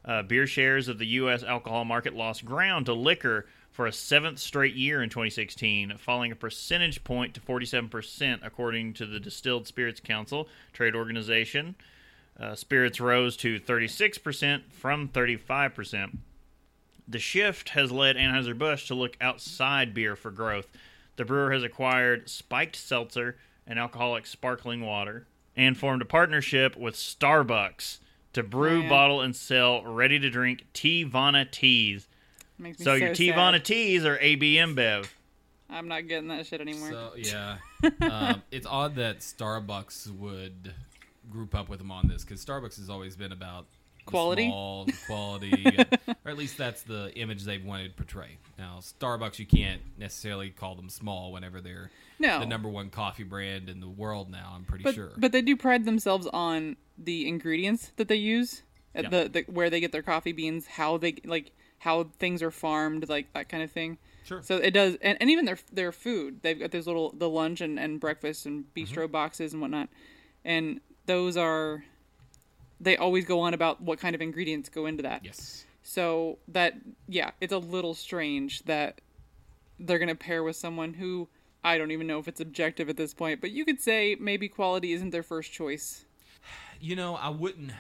[0.06, 1.44] Uh, beer shares of the U.S.
[1.44, 6.36] alcohol market lost ground to liquor for a seventh straight year in 2016, falling a
[6.36, 11.76] percentage point to 47%, according to the Distilled Spirits Council trade organization.
[12.40, 16.18] Uh, spirits rose to 36% from 35%.
[17.08, 20.68] The shift has led Anheuser-Busch to look outside beer for growth.
[21.18, 26.96] The brewer has acquired Spiked Seltzer and alcoholic sparkling water and formed a partnership with
[26.96, 28.00] Starbucks
[28.34, 28.90] to brew, Oh, yeah.
[28.90, 32.08] bottle, and sell ready to drink Teavana teas.
[32.58, 33.36] Makes me So, so, your sad.
[33.36, 35.08] Teavana teas are AB InBev.
[35.70, 36.90] I'm not getting that shit anymore.
[36.90, 37.58] So yeah,
[38.02, 40.74] um, it's odd that Starbucks would
[41.30, 43.78] group up with them on this because Starbucks has always been about the
[44.10, 44.48] Quality?
[44.48, 45.78] small, quality,
[46.26, 48.38] or at least that's the image they've wanted to portray.
[48.58, 53.24] Now, Starbucks, you can't necessarily call them small whenever they're no, the number one coffee
[53.24, 54.54] brand in the world now.
[54.56, 55.12] I'm pretty but sure.
[55.18, 59.10] but they do pride themselves on the ingredients that they use Yeah.
[59.10, 63.08] the, the where they get their coffee beans, how they like how things are farmed,
[63.08, 63.98] like that kind of thing.
[64.26, 64.42] Sure.
[64.44, 66.42] So it does, and, and even their their food.
[66.42, 69.12] They've got those little the lunch and, and breakfast and bistro Mm-hmm.
[69.14, 69.88] boxes and whatnot,
[70.44, 71.86] and those are.
[72.82, 75.24] They always go on about what kind of ingredients go into that.
[75.26, 75.66] yes.
[75.84, 76.76] So that
[77.08, 79.02] yeah, it's a little strange that
[79.80, 81.28] they're gonna pair with someone who
[81.64, 84.48] I don't even know if it's objective at this point, but you could say maybe
[84.48, 86.06] quality isn't their first choice.
[86.82, 87.72] You know, I wouldn't.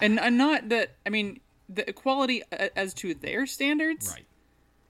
[0.00, 2.42] And, and not that I mean the quality
[2.76, 4.26] as to their standards Right.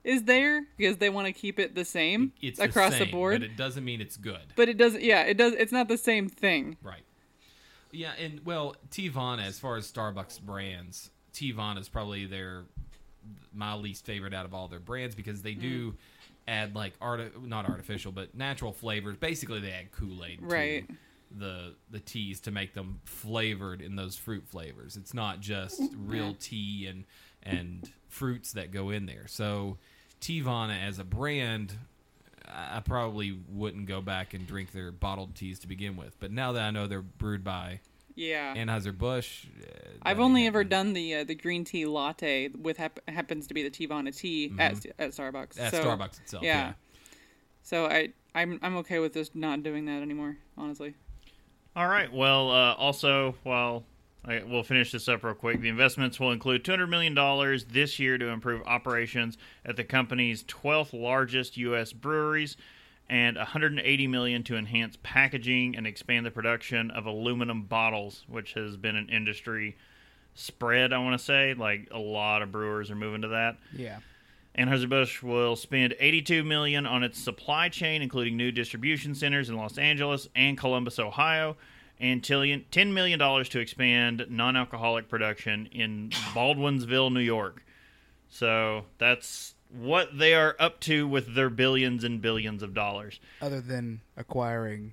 [0.03, 3.39] is there because they want to keep it the same It's across the, the, board.
[3.41, 4.41] but it doesn't mean it's good.
[4.55, 5.01] but it doesn't.
[5.03, 5.53] Yeah, it does.
[5.53, 6.75] It's not the same thing.
[6.83, 7.03] Right.
[7.93, 12.63] Yeah, and well, Teavana, as far as Starbucks brands, Teavana is probably their
[13.53, 15.95] my least favorite out of all their brands because they do Mm.
[16.47, 19.15] add like art not artificial but natural flavors.
[19.17, 20.87] Basically, they add Kool Aid Right.
[20.87, 20.95] to
[21.37, 24.97] the the teas to make them flavored in those fruit flavors.
[24.97, 27.05] It's not just real tea and
[27.43, 29.27] and fruits that go in there.
[29.27, 29.77] So
[30.19, 31.77] Teavana as a brand
[32.47, 36.19] I I probably wouldn't go back and drink their bottled teas to begin with.
[36.19, 37.79] But now that I know they're brewed by
[38.15, 38.55] Yeah.
[38.55, 39.45] Anheuser Busch,
[40.01, 43.67] I've only ever done the uh, the green tea latte with hap- happens to be
[43.67, 45.55] the Teavana tea at, at Starbucks.
[45.55, 45.65] Mm-hmm.
[45.65, 46.43] at so, Starbucks itself.
[46.43, 46.67] Yeah.
[46.67, 46.73] Yeah.
[47.63, 50.37] So I I'm I'm okay with just not doing that anymore.
[50.57, 50.95] Honestly.
[51.75, 52.11] All right.
[52.13, 53.83] Well, uh, also, while
[54.25, 57.13] I, we'll finish this up real quick, the investments will include $200 million
[57.69, 61.91] this year to improve operations at the company's 12th largest U.S.
[61.91, 62.55] breweries
[63.09, 68.77] and 180 million to enhance packaging and expand the production of aluminum bottles, which has
[68.77, 69.75] been an industry
[70.35, 71.53] spread, I want to say.
[71.53, 73.57] Like, a lot of brewers are moving to that.
[73.75, 73.99] Yeah.
[74.57, 79.77] Anheuser-Busch will spend 82 million on its supply chain, including new distribution centers in Los
[79.77, 81.57] Angeles and Columbus, Ohio,
[82.03, 87.63] and tillion- 10 million dollars to expand non-alcoholic production in Baldwinsville, New York.
[88.29, 93.19] So that's what they are up to with their billions and billions of dollars.
[93.41, 94.91] Other than acquiring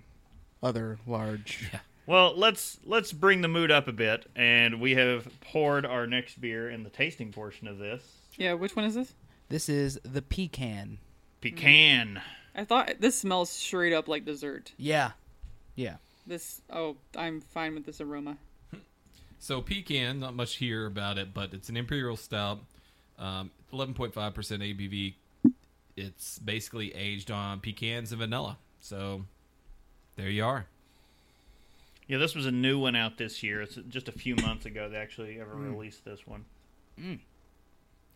[0.63, 1.71] other large.
[2.07, 6.41] Well, let's let's bring the mood up a bit, and we have poured our next
[6.41, 8.03] beer in the tasting portion of this.
[8.37, 8.55] Yeah.
[8.55, 9.15] Which one is this?
[9.49, 10.99] This is the pecan.
[11.41, 12.21] Pecan.
[12.55, 14.73] I thought this smells straight up like dessert.
[14.77, 15.13] Yeah.
[15.77, 15.97] Yeah.
[16.27, 16.61] This.
[16.71, 18.37] Oh, I'm fine with this aroma.
[19.39, 22.61] So pecan, not much here about it, but it's an imperial stout,
[23.19, 25.15] um, 11.5% ABV.
[25.97, 28.59] It's basically aged on pecans and vanilla.
[28.81, 29.25] So
[30.17, 30.67] there you are.
[32.07, 33.63] Yeah, this was a new one out this year.
[33.63, 36.45] It's just a few months ago they actually ever released this one.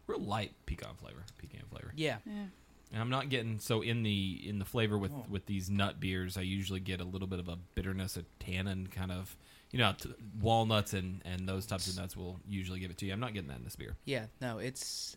[0.07, 1.93] Real light pecan flavor, pecan flavor.
[1.97, 2.17] Yeah.
[2.27, 2.47] Yeah.
[2.95, 6.37] And I'm not getting so in the in the flavor with with these nut beers.
[6.39, 9.37] I usually get a little bit of a bitterness, a tannin kind of.
[9.73, 13.07] You know, t- walnuts and and those types of nuts will usually give it to
[13.07, 13.13] you.
[13.13, 13.97] I'm not getting that in this beer.
[14.05, 14.27] Yeah.
[14.41, 15.17] No, it's.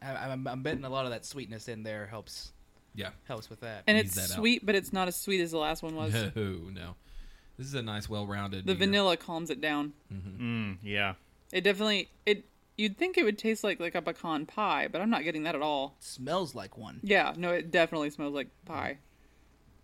[0.00, 2.52] I, I'm, I'm betting a lot of that sweetness in there helps
[2.94, 3.08] Yeah.
[3.24, 3.82] helps with that.
[3.88, 4.38] And Ease it's that out.
[4.38, 6.12] sweet, but it's not as sweet as the last one was.
[6.36, 6.94] No, no.
[7.58, 8.64] This is a nice, well-rounded.
[8.66, 8.86] the beer.
[8.86, 9.94] vanilla calms it down.
[10.12, 11.14] Mm, yeah.
[11.52, 12.44] It definitely it.
[12.76, 15.54] You'd think it would taste like like a pecan pie, but I'm not getting that
[15.54, 15.96] at all.
[15.98, 17.00] It smells like one.
[17.02, 18.98] Yeah, no, it definitely smells like pie.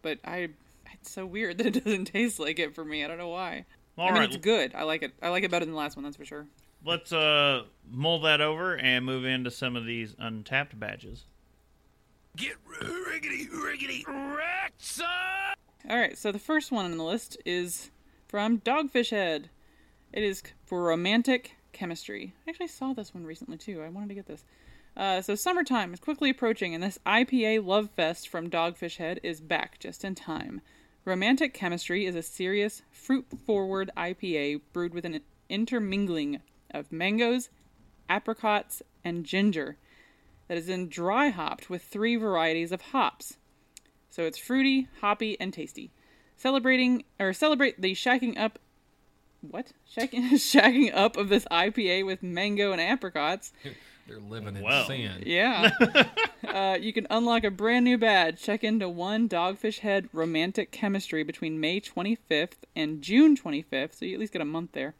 [0.03, 0.51] But I,
[0.95, 3.05] it's so weird that it doesn't taste like it for me.
[3.05, 3.65] I don't know why.
[3.97, 4.29] All I mean, right.
[4.29, 4.75] it's good.
[4.75, 5.13] I like it.
[5.23, 6.05] I like it better than the last one.
[6.05, 6.47] That's for sure.
[6.85, 11.25] let's uh mull that over and move into some of these Untappd badges.
[12.37, 15.07] Get riggedy, riggedy, wrecked, son!
[15.91, 17.91] All right, so the first one on the list is
[18.27, 19.51] from Dogfish Head.
[20.15, 22.35] It is for romantic chemistry.
[22.47, 23.83] I actually saw this one recently too.
[23.83, 24.45] I wanted to get this.
[24.97, 29.41] Uh, so summertime is quickly approaching, and this IPA love fest from Dogfish Head is
[29.41, 30.61] back just in time.
[31.05, 37.49] Romantic Chemistry is a serious, fruit-forward IPA brewed with an intermingling of mangoes,
[38.09, 39.77] apricots, and ginger
[40.49, 43.39] that is then dry hopped with three varieties of hops.
[44.11, 45.91] So it's fruity, hoppy, and tasty.
[46.37, 48.59] Celebrating or celebrate the shacking up
[49.51, 49.69] what?
[49.95, 53.53] Shacking shacking up of this IPA with mango and apricots.
[54.09, 54.85] They're living in Wow.
[54.89, 55.23] sin.
[55.25, 55.71] Yeah.
[56.49, 58.43] uh, you can unlock a brand new badge.
[58.43, 64.15] Check into one Dogfish Head romantic chemistry between May 25th and June 25th, so you
[64.15, 64.95] at least get a month there.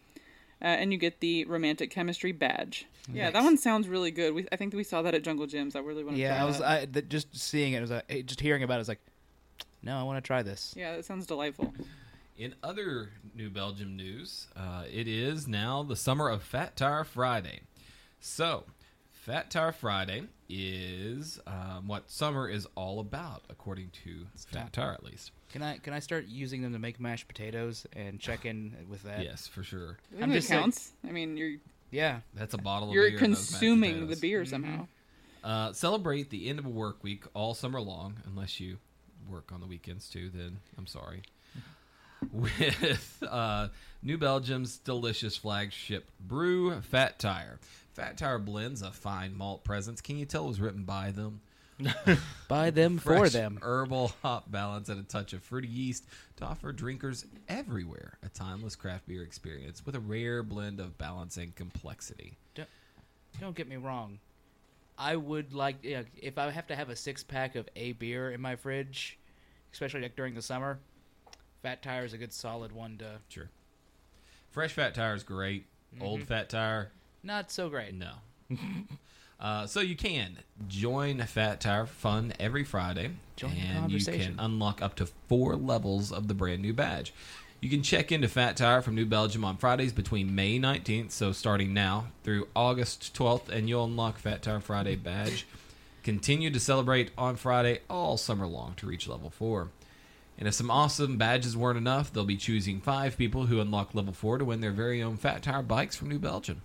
[0.61, 2.87] Uh, and you get the romantic chemistry badge.
[3.13, 4.33] Yeah, that one sounds really good.
[4.33, 5.75] We, I think that we saw that at Jungle Jim's.
[5.75, 6.61] I really want to Yeah, try I was.
[6.61, 9.01] I, th- just seeing it was like, eh, just hearing about it was like,
[9.83, 10.73] no, I want to try this.
[10.77, 11.75] Yeah, that sounds delightful.
[12.43, 17.61] In other New Belgium news, uh, it is now the summer of Fat Tire Friday.
[18.19, 18.65] So,
[19.13, 25.05] Fat Tire Friday is um, what summer is all about, according to Fat Tire, at
[25.05, 25.31] least.
[25.53, 29.05] Can I can I start using them to make mashed potatoes and check in with
[29.05, 29.23] that?
[29.23, 29.99] Yes, for sure.
[30.09, 30.91] I think I'm that just like- counts.
[31.07, 31.59] I mean, you're
[31.93, 32.23] Yeah.
[32.35, 33.19] That's a bottle of you're beer.
[33.19, 34.89] and those mashed consuming the beer somehow.
[35.45, 38.79] Uh, celebrate the end of a work week all summer long, unless you
[39.31, 40.29] work on the weekends too.
[40.29, 41.23] Then I'm sorry.
[42.31, 43.69] With uh,
[44.03, 47.59] New Belgium's delicious flagship brew, Fat Tire.
[47.95, 50.01] Fat Tire blends a fine malt presence.
[50.01, 51.41] Can you tell it was written by them?
[52.49, 53.59] by them for them.
[53.63, 56.07] Herbal hop balance and a touch of fruity yeast
[56.37, 61.37] to offer drinkers everywhere a timeless craft beer experience with a rare blend of balance
[61.37, 62.37] and complexity.
[62.55, 62.69] Don't
[63.41, 64.19] don't get me wrong.
[64.99, 68.31] I would like yeah, if I have to have a six pack of a beer
[68.31, 69.19] in my fridge,
[69.73, 70.79] especially like during the summer.
[71.63, 73.21] Fat Tire is a good solid one to.
[73.29, 73.49] Sure.
[74.51, 75.67] Fresh Fat Tire is great.
[76.01, 76.91] Old Fat Tire,
[77.23, 77.95] Not so great.
[77.95, 78.13] no.
[79.41, 84.81] uh, so you can join Fat Tire Fun every Friday, Join and you can unlock
[84.83, 87.13] up to four levels of the brand new badge.
[87.61, 91.31] You can check into Fat Tire from New Belgium on Fridays between May 19th, so
[91.31, 95.47] starting now, through August 12th, and you'll unlock Fat Tire Friday badge.
[96.03, 99.69] Continue to celebrate on Friday all summer long to reach level 4.
[100.43, 104.13] And if some awesome badges weren't enough, they'll be choosing five people who unlock level
[104.13, 106.63] 4 to win their very own Fat Tire bikes from New Belgium.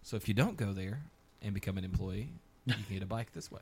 [0.00, 1.02] So if you don't go there
[1.42, 2.30] and become an employee,
[2.64, 3.60] you can get a bike this way.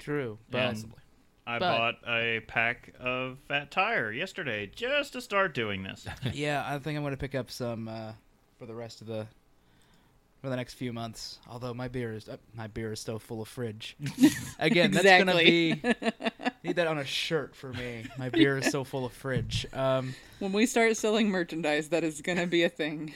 [0.00, 0.98] True, but Possibly.
[1.46, 6.04] I But- bought a pack of Fat Tire yesterday just to start doing this.
[6.32, 8.10] yeah, I think I'm going to pick up some uh,
[8.58, 9.28] for the rest of the
[10.40, 11.38] for the next few months.
[11.48, 13.96] Although my beer is uh, my beer is still full of fridge.
[14.58, 15.80] Again, that's going to be
[16.62, 18.04] need that on a shirt for me.
[18.18, 19.66] My beer is so full of fridge.
[19.72, 23.14] Um, When we start selling merchandise, that is going to be a thing.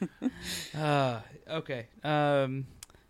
[0.76, 1.20] uh,
[1.50, 1.86] okay.
[2.04, 2.66] Um,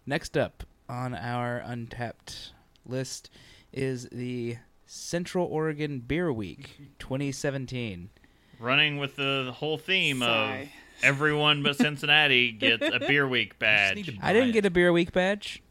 [0.07, 2.51] next up on our Untappd
[2.87, 3.31] list
[3.73, 8.11] is the Central Oregon Beer Week 2017.
[8.59, 10.61] Running with the whole theme Sigh.
[10.63, 10.69] of
[11.05, 14.07] everyone but Cincinnati gets a beer week badge.
[14.07, 14.55] to- I didn't Right.
[14.55, 15.63] get a Beer Week badge.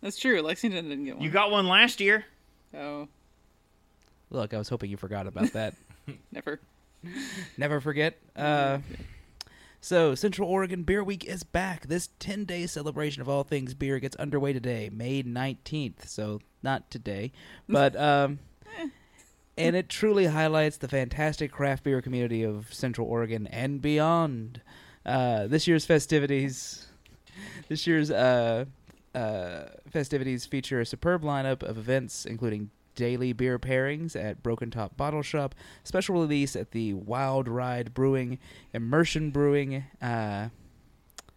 [0.00, 0.40] That's true.
[0.42, 1.24] Lexington didn't get one.
[1.24, 2.26] You got one last year.
[2.74, 3.08] oh,
[4.34, 5.74] Look, I was hoping you forgot about that.
[6.32, 6.60] never.
[7.56, 8.18] Never forget.
[8.34, 8.78] Uh,
[9.80, 11.86] so, Central Oregon Beer Week is back.
[11.86, 16.08] This 10 day celebration of all things beer gets underway today, May 19th.
[16.08, 17.32] So, not today,
[17.68, 17.94] but.
[17.96, 18.40] Um,
[19.56, 24.60] and it truly highlights the fantastic craft beer community of Central Oregon and beyond.
[25.06, 26.88] Uh, this year's festivities.
[27.68, 28.64] This year's uh,
[29.14, 34.96] uh, festivities feature a superb lineup of events, including daily beer pairings at Broken Top
[34.96, 38.38] Bottle Shop, special release at the Wild Ride Brewing,
[38.72, 40.48] Immersion Brewing, uh,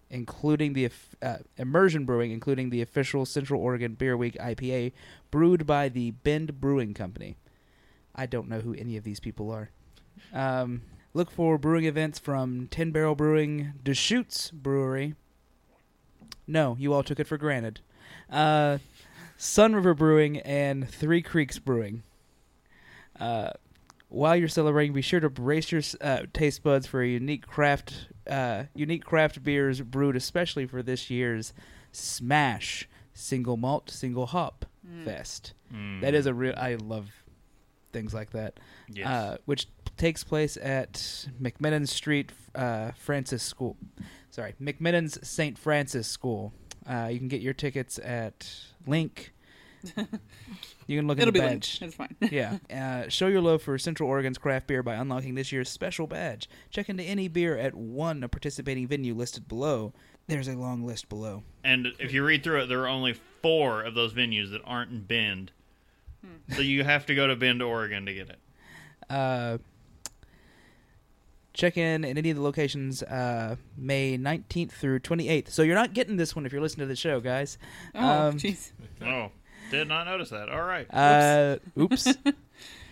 [0.10, 0.90] including the
[1.22, 4.94] uh, Immersion Brewing, including the official Central Oregon Beer Week IPA,
[5.32, 7.38] brewed by the Bend Brewing Company.
[8.16, 9.70] I don't know who any of these people are.
[10.34, 10.82] Um,
[11.14, 15.16] look for brewing events from Ten Barrel Brewing, Deschutes Brewery.
[16.48, 17.82] No, you all took it for granted.
[18.30, 18.78] Uh,
[19.38, 22.04] Sunriver Brewing and Three Creeks Brewing.
[23.20, 23.52] Uh,
[24.10, 28.08] while you're celebrating, be sure to brace your uh, taste buds for a unique craft,
[28.30, 31.54] uh, unique craft beers brewed especially for this year's
[31.92, 34.66] Smash Single Malt Single Hop
[35.04, 35.54] Fest.
[35.74, 36.02] Mm.
[36.02, 36.54] That is a real.
[36.56, 37.10] I love
[37.92, 38.60] things like that.
[38.88, 39.08] Yes.
[39.08, 39.68] Uh, which
[39.98, 40.94] takes place at
[41.42, 43.76] McMinnon's Street uh, Francis School.
[44.30, 45.58] Sorry, McMinnon's St.
[45.58, 46.54] Francis School.
[46.88, 48.50] Uh, you can get your tickets at
[48.86, 49.34] Link.
[50.88, 51.80] You can look It'll at the be linked.
[51.82, 52.16] It's fine.
[52.32, 52.60] yeah.
[52.72, 56.50] Uh, show your love for Central Oregon's craft beer by unlocking this year's special badge.
[56.72, 59.92] Check into any beer at one of participating venue listed below.
[60.28, 61.44] There's a long list below.
[61.62, 64.92] And if you read through it, there are only four of those venues that aren't
[64.92, 65.52] in Bend.
[66.56, 68.40] So you have to go to Bend, Oregon to get it.
[69.10, 69.58] Uh,
[71.58, 75.50] check in at any of the locations uh, May 19th through 28th.
[75.50, 77.58] So you're not getting this one if you're listening to the show, guys.
[77.96, 78.00] Oh,
[78.30, 78.72] Um, jeez.
[79.02, 79.32] Oh,
[79.72, 80.50] did not notice that.
[80.50, 80.88] All right.
[80.94, 82.08] Uh, oops.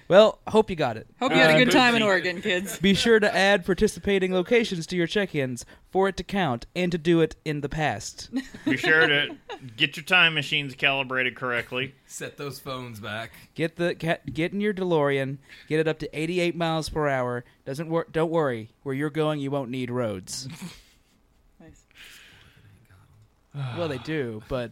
[0.08, 1.08] well, hope you got it.
[1.20, 2.78] Hope you had a Uh, good time in Oregon, kids.
[2.80, 6.98] Be sure to add participating locations to your check-ins for it to count and to
[6.98, 8.30] do it in the past.
[8.66, 9.36] Be sure to
[9.78, 11.96] get your time machines calibrated correctly.
[12.06, 13.32] Set those phones back.
[13.56, 15.38] Get the get, get in your DeLorean,
[15.68, 17.44] get it up to 88 miles per hour.
[17.66, 18.12] Doesn't work.
[18.12, 18.70] Don't worry.
[18.84, 20.48] Where you're going, you won't need roads.
[21.60, 21.86] Nice.
[23.78, 24.72] well, they do, but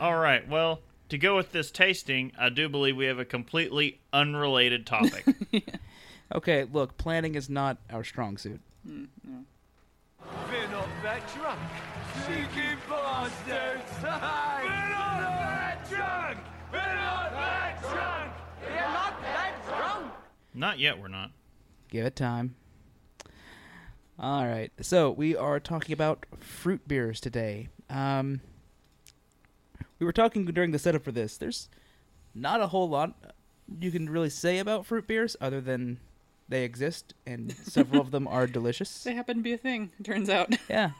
[0.00, 0.46] All right.
[0.48, 0.80] Well,
[1.10, 5.26] to go with this tasting, I do believe we have a completely unrelated topic.
[6.34, 6.66] okay.
[6.72, 8.60] Look, planning is not our strong suit.
[8.84, 11.60] We're not that drunk.
[12.26, 14.02] Cheeky bastards!
[14.02, 16.38] We're not that drunk!
[16.72, 18.32] We're not that drunk!
[18.62, 20.12] We're not that drunk!
[20.54, 21.30] not yet, we're not.
[21.88, 22.54] Give it time.
[24.18, 24.70] All right.
[24.80, 27.68] So we are talking about fruit beers today.
[27.88, 28.42] Um,
[30.00, 31.36] we were talking during the setup for this.
[31.36, 31.68] There's
[32.34, 33.14] not a whole lot
[33.78, 36.00] you can really say about fruit beers other than
[36.48, 39.04] they exist and several of them are delicious.
[39.04, 40.54] They happen to be a thing, it turns out.
[40.68, 40.90] Yeah.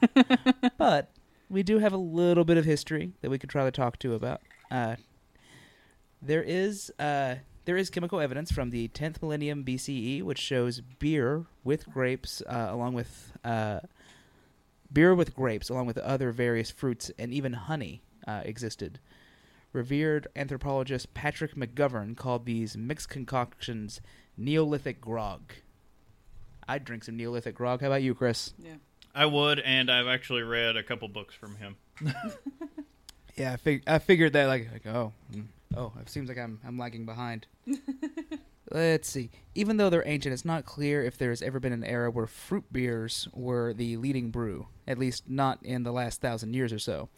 [0.77, 1.09] but
[1.49, 4.13] we do have a little bit of history that we could try to talk to
[4.13, 4.41] about.
[4.69, 4.95] Uh,
[6.21, 7.35] there is uh,
[7.65, 12.67] there is chemical evidence from the 10th millennium BCE which shows beer with grapes uh,
[12.69, 13.79] along with uh,
[14.93, 18.99] beer with grapes along with other various fruits and even honey uh, existed.
[19.73, 24.01] Revered anthropologist Patrick McGovern called these mixed concoctions
[24.37, 25.53] Neolithic grog.
[26.67, 27.81] I'd drink some Neolithic grog.
[27.81, 28.53] How about you, Chris?
[28.59, 28.75] Yeah.
[29.13, 31.75] I would, and I've actually read a couple books from him.
[33.35, 35.45] Yeah, I, fig- I figured that like, like oh mm,
[35.75, 37.47] oh it seems like I'm I'm lagging behind.
[38.71, 39.31] Let's see.
[39.53, 42.27] Even though they're ancient, it's not clear if there has ever been an era where
[42.27, 44.67] fruit beers were the leading brew.
[44.87, 47.09] At least not in the last thousand years or so.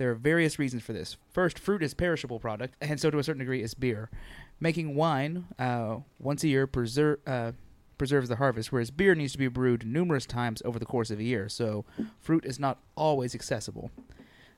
[0.00, 1.18] There are various reasons for this.
[1.30, 4.08] First, fruit is perishable product, and so to a certain degree is beer.
[4.58, 7.52] Making wine uh, once a year preser- uh,
[7.98, 11.18] preserves the harvest, whereas beer needs to be brewed numerous times over the course of
[11.18, 11.50] a year.
[11.50, 11.84] So,
[12.18, 13.90] fruit is not always accessible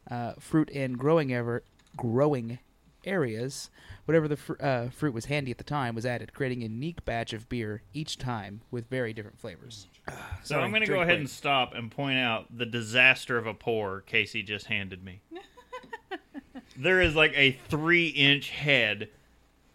[0.08, 1.64] uh, fruit in growing ever
[1.96, 2.60] growing
[3.04, 3.68] areas.
[4.04, 7.04] Whatever the fr- uh, fruit was handy at the time was added, creating a unique
[7.04, 9.88] batch of beer each time with very different flavors.
[10.44, 13.54] So I'm going to go ahead and stop and point out the disaster of a
[13.54, 15.20] pour Casey just handed me.
[16.76, 19.08] there is like a three inch head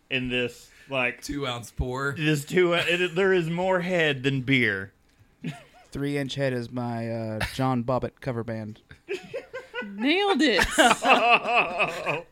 [0.10, 2.16] in this, like Two ounce pour.
[2.18, 2.74] this two.
[2.74, 4.92] It, there is more head than beer.
[5.92, 8.82] Three Inch Head is my uh, John Bobbitt cover band.
[9.86, 10.66] Nailed it.
[10.78, 12.26] Oh,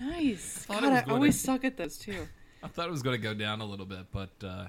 [0.00, 0.64] nice.
[0.66, 2.26] thought God, it I gonna- always suck at those too.
[2.64, 4.66] I thought it was going to go down a little bit, but uh,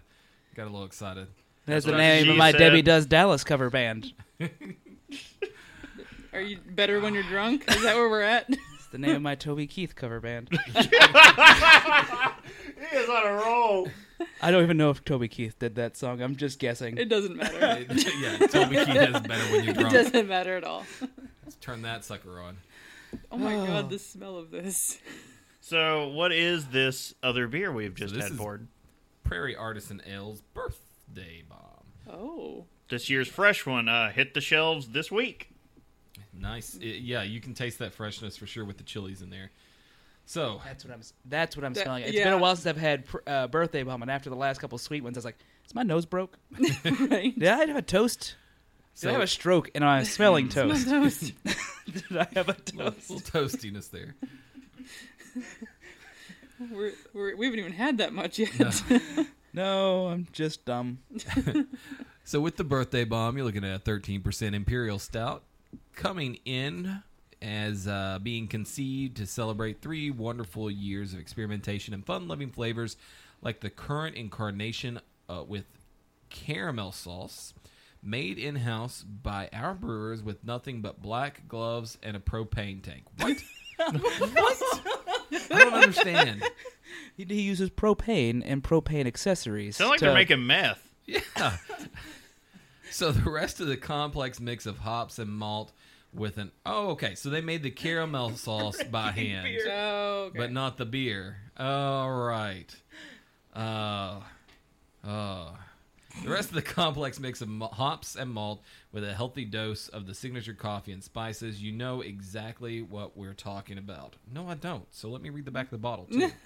[0.56, 1.28] got a little excited.
[1.66, 2.58] That's the name she of my said.
[2.60, 4.14] Debbie Does Dallas cover band.
[6.34, 7.64] Are you better when you're drunk?
[7.70, 8.50] Is that where we're at?
[8.78, 10.48] It's the name of my Toby Keith cover band.
[10.74, 10.80] he
[12.96, 13.90] is on a roll.
[14.42, 16.22] I don't even know if Toby Keith did that song.
[16.22, 16.98] I'm just guessing.
[16.98, 17.86] It doesn't matter.
[18.20, 19.94] yeah, Toby Keith is better when you're It drunk.
[19.94, 20.86] doesn't matter at all.
[21.44, 22.58] Let's turn that sucker on.
[23.32, 25.00] Oh my god, the smell of this.
[25.60, 28.68] So, what is this other beer we've just this had is- poured?
[29.26, 30.42] Prairie Artisan Ale's
[31.08, 31.86] birthday bomb.
[32.14, 32.66] Oh.
[32.90, 35.50] This year's fresh one uh, hit the shelves this week.
[36.34, 36.76] Nice.
[36.76, 39.52] It- yeah, you can taste that freshness for sure with the chilies in there.
[40.28, 41.02] So, That's what I'm.
[41.26, 42.04] That's what I'm That- smelling.
[42.04, 42.24] It's yeah.
[42.24, 44.78] been a while since I've had pr- uh, birthday bomb, and after the last couple
[44.80, 45.38] sweet ones, I was like,
[45.68, 46.40] "Is my nose broke?
[46.84, 48.36] Did I have a toast?
[49.00, 50.88] Did I have a stroke and I'm smelling toast?
[50.88, 51.32] Toast.
[51.86, 53.10] Did I have a little, toast?
[53.12, 54.16] little toastiness there.
[56.72, 58.58] We're, we're, we haven't even had that much yet.
[58.58, 58.72] No.
[59.56, 61.00] No, I'm just dumb.
[62.28, 65.44] So with the birthday bomb, you're looking at a 13% imperial stout
[65.94, 67.04] coming in
[67.40, 72.98] as uh, being conceived to celebrate three wonderful years of experimentation and fun-loving flavors,
[73.44, 75.00] like the current incarnation
[75.30, 75.66] uh, with
[76.32, 77.54] caramel sauce,
[78.02, 83.04] made in-house by our brewers with nothing but black gloves and a propane tank.
[83.20, 83.38] What?
[85.32, 86.44] I don't understand.
[87.18, 89.78] He, he uses propane and propane accessories.
[89.78, 90.92] Sound like to- they're making meth.
[91.06, 91.20] Yeah.
[92.92, 95.72] so the rest of the complex mix of hops and malt
[96.14, 100.38] with an oh okay so they made the caramel sauce by hand Oh, okay.
[100.40, 102.74] but not the beer all right
[103.56, 104.22] uh
[105.04, 105.50] uh
[106.24, 108.62] the rest of the complex mix of hops and malt
[108.92, 113.34] with a healthy dose of the signature coffee and spices you know exactly what we're
[113.34, 116.32] talking about no i don't so let me read the back of the bottle too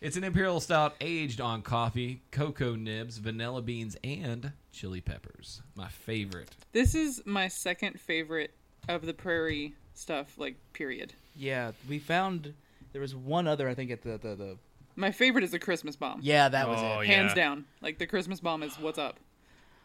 [0.00, 5.60] It's an imperial stout aged on coffee, cocoa nibs, vanilla beans, and chili peppers.
[5.74, 6.50] My favorite.
[6.70, 8.54] This is my second favorite
[8.88, 11.14] of the prairie stuff, like period.
[11.34, 12.54] Yeah, we found
[12.92, 13.68] there was one other.
[13.68, 14.56] I think at the the, the
[14.98, 16.20] My favorite is the Christmas bomb.
[16.22, 17.08] yeah that was Oh, it.
[17.08, 17.14] yeah.
[17.14, 17.64] hands down.
[17.80, 19.18] Like the Christmas bomb is what's up.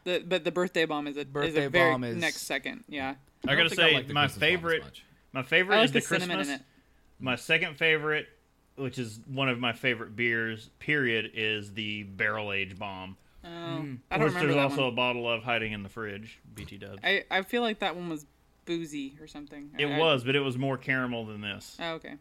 [0.05, 2.84] The but the birthday bomb is a is Birthday a very bomb is- next second.
[2.89, 3.16] Yeah,
[3.47, 5.01] I don't gotta think I say, like my Christmas bomb favorite,
[5.32, 6.47] my favorite I like is the, the, cinnamon Christmas.
[6.47, 6.61] in it.
[7.20, 8.28] My second favorite,
[8.76, 13.16] which is one of my favorite beers, period, is the barrel age bomb.
[13.45, 13.95] Oh, Hmm.
[14.11, 14.93] I don't which remember there's that also one.
[14.93, 16.39] a bottle of hiding in the fridge.
[16.55, 16.99] BT Dubs.
[17.03, 18.26] I I feel like that one was
[18.66, 19.70] boozy or something.
[19.78, 21.78] it I- I- was, but it was more caramel than this.
[21.80, 22.16] Oh, okay.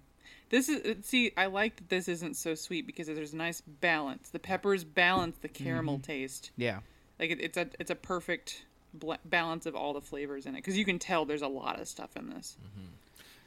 [0.53, 1.33] This is uh, see.
[1.37, 4.29] I like that this isn't so sweet because there's a nice balance.
[4.31, 6.03] The peppers balance the caramel Mm-hmm.
[6.03, 6.51] taste.
[6.57, 6.81] Yeah,
[7.19, 10.59] Like it, it's a it's a perfect bl- balance of all the flavors in it
[10.59, 12.57] because you can tell there's a lot of stuff in this.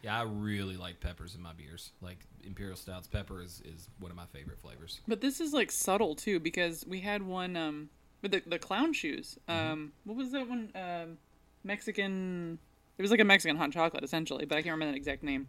[0.03, 1.91] Yeah, I really like peppers in my beers.
[2.01, 4.99] Like imperial stouts, pepper is, is one of my favorite flavors.
[5.07, 7.89] But this is like subtle too because we had one um
[8.23, 9.37] with the the clown shoes.
[9.47, 9.71] Mm-hmm.
[9.71, 10.69] Um, what was that one?
[10.75, 11.17] Um,
[11.63, 12.57] Mexican.
[12.97, 15.47] It was like a Mexican hot chocolate essentially, but I can't remember the exact name.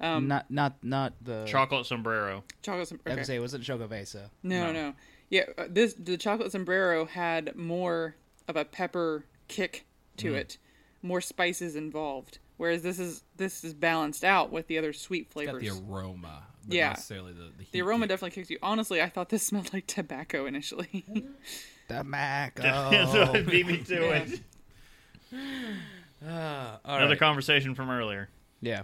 [0.00, 2.44] Um, not not not the Chocolate sombrero.
[2.62, 2.88] chocolate.
[2.88, 3.14] som- I was okay.
[3.16, 4.30] gonna say it wasn't Chocovesa.
[4.42, 4.94] No, no,
[5.30, 8.16] Yeah, uh, this the chocolate sombrero had more
[8.46, 9.86] of a pepper kick
[10.18, 10.36] to Mm.
[10.36, 10.58] it,
[11.02, 12.38] more spices involved.
[12.58, 15.62] Whereas this is this is balanced out with the other sweet It's got flavors.
[15.62, 16.88] the aroma, but Yeah.
[16.90, 18.08] necessarily the the, heat the aroma kick.
[18.10, 18.58] definitely kicks you.
[18.62, 21.04] Honestly, I thought this smelled like tobacco initially.
[21.88, 22.62] Tobacco.
[22.90, 24.24] That's what beat me to Yeah.
[24.24, 24.40] it.
[26.84, 27.18] All Another right.
[27.18, 28.28] conversation from earlier.
[28.60, 28.82] yeah.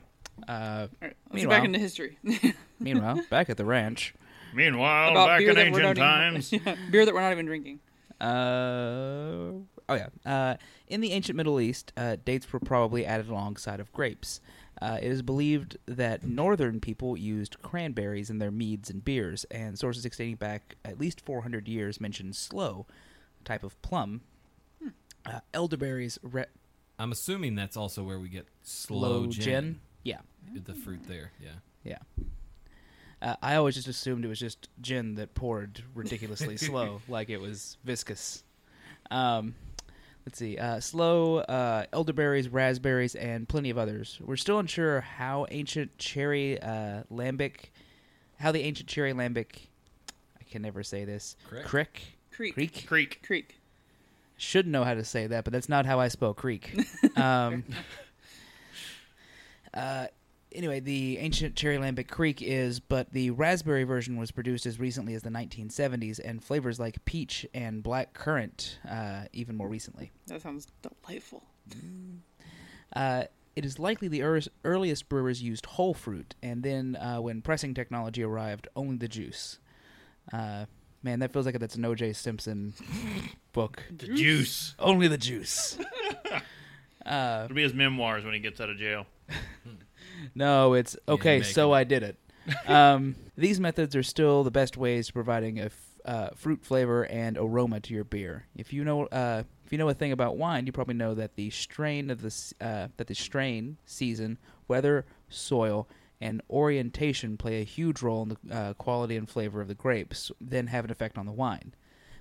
[0.48, 2.18] Uh, All right, let's Meanwhile- back into history.
[2.80, 4.14] meanwhile, back at the ranch.
[4.54, 7.32] Meanwhile, About back beer in that we're ancient not times, even, beer that we're not
[7.32, 7.80] even drinking.
[8.20, 9.52] Uh,
[9.88, 10.08] oh yeah.
[10.24, 10.56] Uh,
[10.88, 14.40] in the ancient Middle East, uh, dates were probably added alongside of grapes.
[14.80, 19.78] Uh, it is believed that northern people used cranberries in their meads and beers, and
[19.78, 22.86] sources extending back at least 400 years mention sloe,
[23.40, 24.22] a type of plum.
[25.24, 26.46] Uh, elderberries, re-
[26.98, 29.42] I'm assuming that's also where we get slow low gin.
[29.42, 29.80] gin.
[30.04, 30.18] Yeah,
[30.52, 31.50] The fruit there, yeah.
[31.84, 31.98] yeah.
[33.20, 37.40] Uh, I always just assumed it was just gin that poured ridiculously slow, like it
[37.40, 38.42] was viscous.
[39.12, 39.54] Um,
[40.26, 40.58] let's see.
[40.58, 44.18] Uh, slow, uh, elderberries, raspberries, and plenty of others.
[44.20, 47.70] We're still unsure how ancient cherry uh, lambic,
[48.40, 49.68] how the ancient cherry lambic,
[50.40, 51.36] I can never say this.
[51.46, 51.64] Crick?
[51.64, 52.02] Crick.
[52.32, 52.54] Creek.
[52.54, 52.86] Creek.
[52.88, 53.22] Creek.
[53.24, 53.60] Creek.
[54.36, 56.74] Should know how to say that, but that's not how I spell creek.
[57.16, 57.62] um,
[59.74, 60.06] uh,
[60.52, 65.14] anyway, the ancient cherry lambic kriek is, but the raspberry version was produced as recently
[65.14, 70.10] as the 1970s, and flavors like peach and black currant uh, even more recently.
[70.26, 71.42] That sounds delightful.
[72.94, 73.24] Uh,
[73.56, 77.74] it is likely the ear- earliest brewers used whole fruit, and then uh, when pressing
[77.74, 79.58] technology arrived, only the juice.
[80.32, 80.66] Uh,
[81.02, 82.12] man, that feels like that's an O.J.
[82.14, 82.74] Simpson
[83.52, 83.82] book.
[83.94, 84.74] The juice.
[84.78, 85.78] Only the juice.
[87.06, 89.06] uh, It'll be his memoirs when he gets out of jail.
[90.34, 91.42] no, it's okay.
[91.42, 91.76] so it.
[91.78, 92.18] I did it.
[92.66, 97.04] Um, these methods are still the best ways to providing a f- uh, fruit flavor
[97.06, 98.46] and aroma to your beer.
[98.56, 101.36] If you know, uh, if you know a thing about wine, you probably know that
[101.36, 105.88] the strain of the s- uh, that the strain, season, weather, soil,
[106.20, 110.30] and orientation play a huge role in the uh, quality and flavor of the grapes,
[110.40, 111.74] then have an effect on the wine.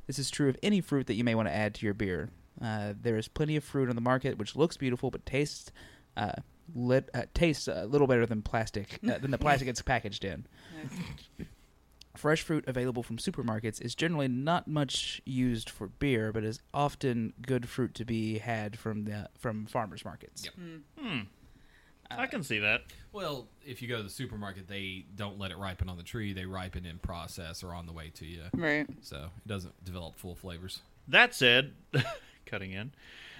[0.07, 2.29] This is true of any fruit that you may want to add to your beer.
[2.61, 5.71] Uh, there is plenty of fruit on the market which looks beautiful but tastes
[6.17, 6.33] uh,
[6.75, 10.45] lit, uh, tastes a little better than plastic uh, than the plastic it's packaged in.
[12.15, 17.33] Fresh fruit available from supermarkets is generally not much used for beer, but is often
[17.41, 20.43] good fruit to be had from the from farmers markets.
[20.45, 20.53] Yep.
[20.99, 21.19] Hmm.
[22.17, 22.81] I can see that.
[23.13, 26.33] Well, if you go to the supermarket, they don't let it ripen on the tree.
[26.33, 28.43] They ripen in process or on the way to you.
[28.53, 28.87] Right.
[29.01, 30.81] So it doesn't develop full flavors.
[31.07, 31.73] That said,
[32.45, 32.91] cutting in.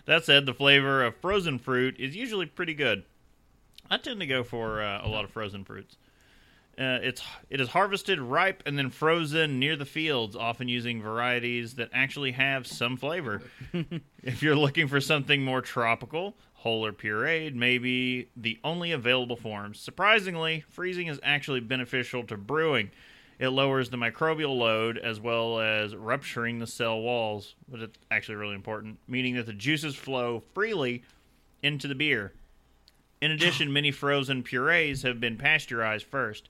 [0.06, 3.04] That said, the flavor of frozen fruit is usually pretty good.
[3.92, 5.98] I tend to go for uh, a lot of frozen fruits.
[6.80, 11.76] Uh, it's it is harvested ripe and then frozen near the fields, often using varieties
[11.76, 13.42] that actually have some flavor.
[14.24, 19.36] if you're looking for something more tropical, Whole or pureed may be the only available
[19.36, 19.80] forms.
[19.80, 22.92] Surprisingly, freezing is actually beneficial to brewing.
[23.40, 28.36] It lowers the microbial load as well as rupturing the cell walls, but it's actually
[28.36, 31.02] really important, meaning that the juices flow freely
[31.64, 32.32] into the beer.
[33.22, 36.50] In addition, many frozen purees have been pasteurized first.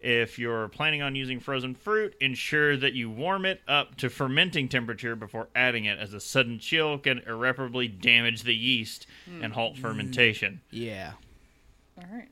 [0.00, 4.68] If you're planning on using frozen fruit, ensure that you warm it up to fermenting
[4.68, 9.06] temperature before adding it, as a sudden chill can irreparably damage the yeast
[9.42, 10.62] and halt fermentation.
[10.70, 11.12] Yeah.
[11.98, 12.28] All right.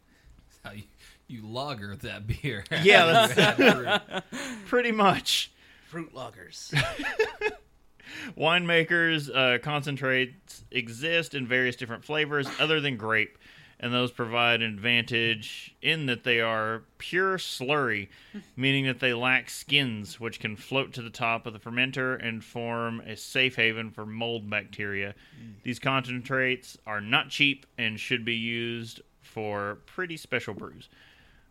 [0.46, 0.84] That's how you,
[1.26, 2.64] you lager that beer.
[2.82, 4.24] Yeah, that's
[4.66, 5.52] pretty much.
[5.88, 6.72] Fruit loggers.
[8.36, 13.38] Winemakers uh, concentrates exist in various different flavors other than grape,
[13.80, 18.08] and those provide an advantage in that they are pure slurry,
[18.56, 22.44] meaning that they lack skins, which can float to the top of the fermenter and
[22.44, 25.14] form a safe haven for mold bacteria.
[25.40, 25.54] Mm.
[25.62, 30.88] These concentrates are not cheap and should be used for pretty special brews.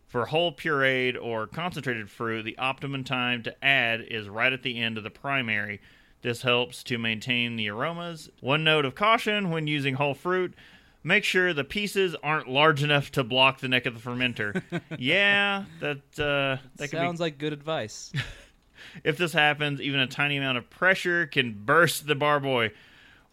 [0.06, 4.80] For whole pureed or concentrated fruit, the optimum time to add is right at the
[4.80, 5.80] end of the primary.
[6.22, 8.30] This helps to maintain the aromas.
[8.40, 10.54] One note of caution when using whole fruit
[11.02, 14.62] make sure the pieces aren't large enough to block the neck of the fermenter.
[14.98, 17.24] yeah, that uh, that Sounds be.
[17.24, 18.12] like good advice.
[19.04, 22.70] If this happens, even a tiny amount of pressure can burst the barboy,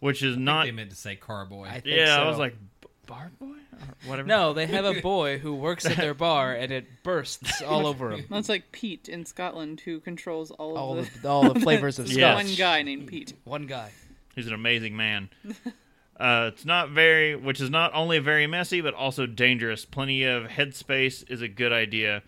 [0.00, 0.64] which is I think not.
[0.66, 1.68] they meant to say carboy.
[1.68, 3.54] I think Yeah, I was like, "B- barboy,
[4.06, 4.26] whatever.
[4.26, 8.10] No, they have a boy who works at their bar and it bursts all over
[8.10, 8.24] him.
[8.28, 12.00] That's like Pete in Scotland who controls all, All of the, the all the flavors
[12.00, 12.44] of There's Yes.
[12.44, 13.32] One guy named Pete.
[13.44, 13.92] One guy.
[14.34, 15.30] He's an amazing man.
[16.18, 19.84] Uh, it's not very, which is not only very messy, but also dangerous.
[19.84, 22.22] Plenty of headspace is a good idea.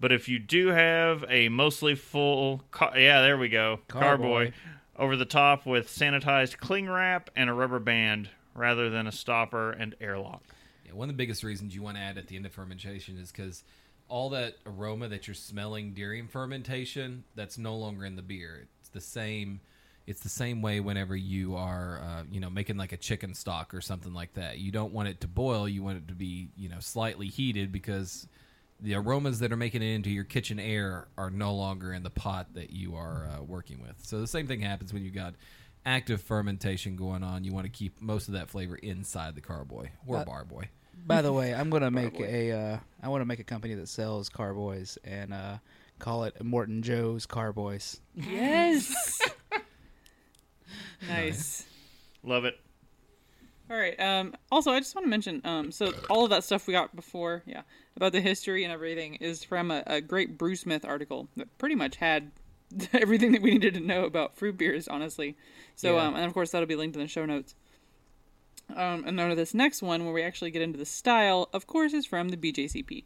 [0.00, 4.52] But if you do have a mostly full, car- yeah, there we go, carboy, Carboy.
[4.96, 9.70] over the top with sanitized cling wrap and a rubber band rather than a stopper
[9.72, 10.42] and airlock.
[10.86, 13.18] Yeah, one of the biggest reasons you want to add at the end of fermentation
[13.18, 13.62] is because
[14.08, 18.66] all that aroma that you're smelling during fermentation that's no longer in the beer.
[18.80, 19.60] It's the same.
[20.06, 23.72] It's the same way whenever you are, uh, you know, making like a chicken stock
[23.74, 24.58] or something like that.
[24.58, 25.68] You don't want it to boil.
[25.68, 28.26] You want it to be, you know, slightly heated because
[28.80, 32.10] the aromas that are making it into your kitchen air are no longer in the
[32.10, 33.94] pot that you are uh, working with.
[34.02, 35.34] So the same thing happens when you've got
[35.86, 37.44] active fermentation going on.
[37.44, 40.64] You want to keep most of that flavor inside the carboy or But- barboy.
[41.06, 43.88] By the way, I'm gonna make a uh, I want to make a company that
[43.88, 45.56] sells carboys and uh,
[45.98, 48.00] call it Morton Joe's Carboys.
[48.14, 49.20] Yes.
[51.08, 51.64] nice.
[52.22, 52.58] Love it.
[53.70, 53.98] All right.
[54.00, 56.94] Um, also, I just want to mention, um, so all of that stuff we got
[56.96, 57.62] before, yeah,
[57.96, 61.96] about the history and everything is from a, a great Brewsmith article that pretty much
[61.96, 62.32] had
[62.92, 65.36] everything that we needed to know about fruit beers, honestly.
[65.76, 66.06] So, Yeah.
[66.06, 67.54] um, and of course, that'll be linked in the show notes.
[68.74, 71.92] Um, and then this next one, where we actually get into the style, of course,
[71.92, 73.04] is from the BJCP,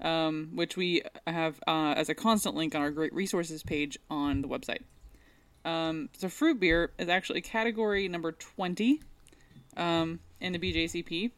[0.00, 4.42] um, which we have uh, as a constant link on our great resources page on
[4.42, 4.82] the website.
[5.64, 9.00] Um, so, fruit beer is actually category number 20
[9.76, 11.30] um, in the BJCP.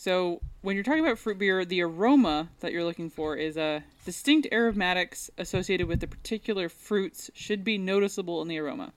[0.00, 3.84] So when you're talking about fruit beer, the aroma that you're looking for is a
[4.06, 8.94] distinct aromatics associated with the particular fruits should be noticeable in the aroma.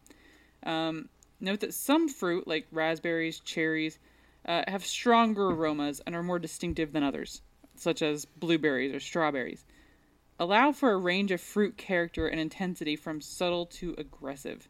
[0.66, 1.10] Um,
[1.42, 4.00] note that some fruit, like raspberries, cherries,
[4.46, 7.42] uh, have stronger aromas and are more distinctive than others,
[7.76, 9.66] such as blueberries or strawberries.
[10.44, 14.68] Allow for a range of fruit character and intensity from subtle to aggressive.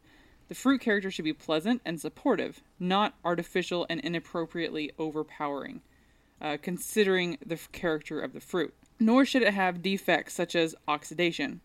[0.47, 5.81] The fruit character should be pleasant and supportive, not artificial and inappropriately overpowering,
[6.39, 8.71] uh, considering the f- character of the fruit.
[8.99, 11.59] Nor should it have defects such as oxidation.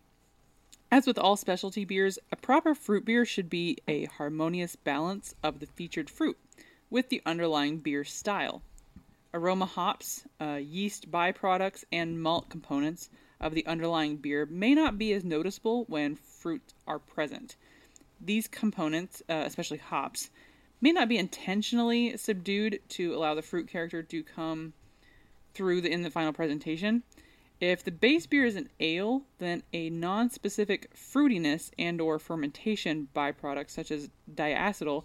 [0.89, 5.59] As with all specialty beers, a proper fruit beer should be a harmonious balance of
[5.59, 6.39] the featured fruit
[6.89, 8.63] with the underlying beer style.
[9.35, 15.13] Aroma hops, uh, yeast byproducts, and malt components of the underlying beer may not be
[15.13, 17.55] as noticeable when fruits are present.
[18.19, 20.29] These components, uh, especially hops,
[20.81, 24.73] may not be intentionally subdued to allow the fruit character to come
[25.53, 27.03] through the, in the final presentation.
[27.59, 33.71] If the base beer is an ale, then a non-specific fruitiness and or fermentation byproducts
[33.71, 35.03] such as diacetyl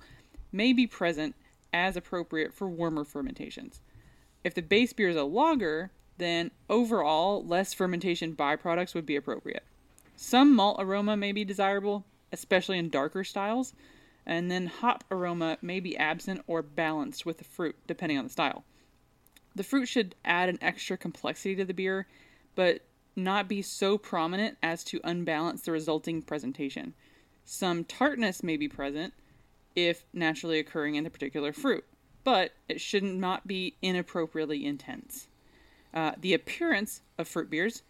[0.52, 1.34] may be present
[1.72, 3.80] as appropriate for warmer fermentations.
[4.44, 9.64] If the base beer is a lager, then overall less fermentation byproducts would be appropriate.
[10.16, 13.74] Some malt aroma may be desirable, especially in darker styles,
[14.24, 18.30] and then hop aroma may be absent or balanced with the fruit, depending on the
[18.30, 18.64] style.
[19.54, 22.06] The fruit should add an extra complexity to the beer,
[22.54, 22.82] but
[23.16, 26.94] not be so prominent as to unbalance the resulting presentation.
[27.44, 29.14] Some tartness may be present
[29.76, 31.84] if naturally occurring in the particular fruit.
[32.24, 35.28] but it should not be inappropriately intense.
[35.94, 37.82] Uh, the appearance of fruit beers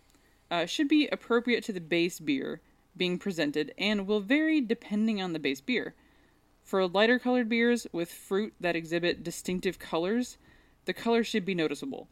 [0.51, 2.61] uh, should be appropriate to the base beer
[2.97, 5.95] being presented and will vary depending on the base beer.
[6.63, 10.39] For lighter colored beers with fruit that exhibit distinctive colors,
[10.85, 12.09] the color should be noticeable.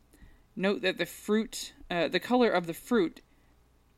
[0.57, 3.21] Note that the fruit, uh, the color of the fruit,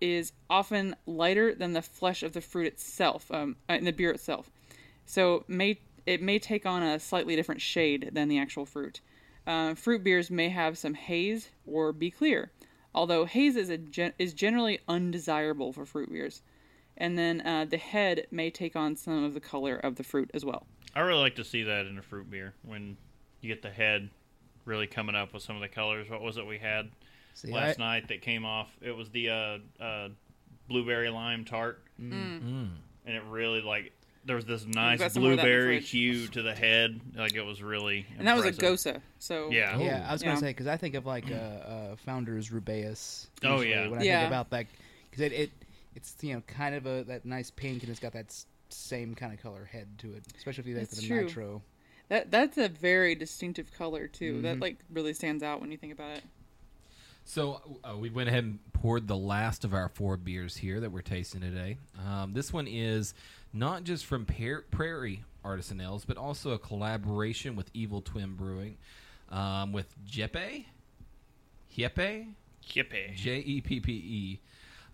[0.00, 4.10] is often lighter than the flesh of the fruit itself, um, uh, in the beer
[4.10, 4.50] itself.
[5.06, 9.00] So may it may take on a slightly different shade than the actual fruit.
[9.46, 12.50] Uh, fruit beers may have some haze or be clear,
[12.94, 16.42] although haze is a gen- is generally undesirable for fruit beers.
[16.96, 20.30] And then uh, the head may take on some of the color of the fruit
[20.32, 20.66] as well.
[20.94, 22.96] I really like to see that in a fruit beer when
[23.40, 24.10] you get the head
[24.64, 26.08] really coming up with some of the colors.
[26.08, 26.90] What was it we had
[27.34, 28.68] See, last I- night that came off?
[28.80, 30.08] It was the uh, uh,
[30.68, 32.70] blueberry lime tart, Mm.
[33.06, 33.92] and it really like
[34.26, 36.54] there was this nice got some more of that in the blueberry hue to the
[36.54, 37.00] head.
[37.14, 38.96] Like it was really And that was a impressive.
[38.96, 39.00] gose.
[39.18, 39.78] So Yeah.
[39.78, 40.40] Yeah, I was gonna Yeah.
[40.40, 43.26] say because I think of like uh, uh, Founders Rubeus.
[43.42, 43.88] Oh, yeah.
[43.88, 44.20] when I Yeah.
[44.20, 44.66] think about that
[45.10, 45.50] because it, it
[45.94, 49.14] it's you know kind of a that nice pink and it's got that s- same
[49.14, 51.22] kind of color head to it, especially if you think That's of the true.
[51.24, 51.62] nitro.
[52.08, 54.32] that that's a very distinctive color too.
[54.34, 54.42] Mm-hmm.
[54.42, 56.24] That like really stands out when you think about it.
[57.26, 60.90] So uh, we went ahead and poured the last of our four beers here that
[60.92, 61.78] we're tasting today.
[62.06, 63.14] Um, this one is
[63.54, 68.76] not just from Par- Prairie Artisan Ales, but also a collaboration with Evil Twin Brewing,
[69.30, 70.66] um, with Jeppe,
[71.74, 72.26] Jeppe,
[72.68, 73.14] Yippee.
[73.14, 74.40] J E P P E,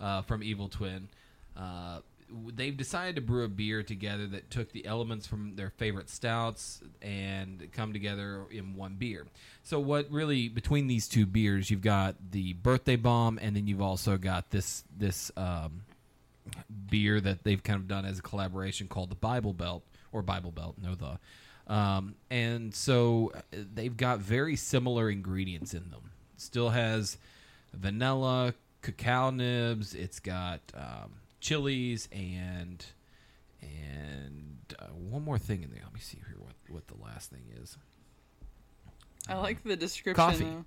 [0.00, 1.08] uh, from Evil Twin.
[1.56, 2.00] Uh,
[2.54, 6.80] they've decided to brew a beer together that took the elements from their favorite stouts
[7.02, 9.26] and come together in one beer.
[9.62, 13.82] So, what really between these two beers, you've got the Birthday Bomb, and then you've
[13.82, 15.82] also got this this um,
[16.88, 19.82] beer that they've kind of done as a collaboration called the Bible Belt
[20.12, 21.18] or Bible Belt, no the.
[21.72, 23.40] Um, and so uh,
[23.74, 26.10] they've got very similar ingredients in them.
[26.36, 27.16] Still has
[27.72, 29.94] vanilla, cacao nibs.
[29.94, 32.84] It's got um, chilies and
[33.62, 35.82] and uh, one more thing in there.
[35.84, 37.76] Let me see here what what the last thing is.
[39.28, 40.14] I like the description.
[40.14, 40.44] Coffee.
[40.44, 40.64] Though.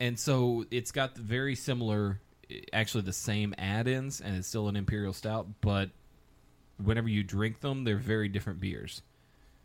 [0.00, 2.20] And so it's got the very similar,
[2.72, 5.46] actually the same add-ins, and it's still an imperial stout.
[5.60, 5.90] But
[6.82, 9.02] whenever you drink them, they're very different beers.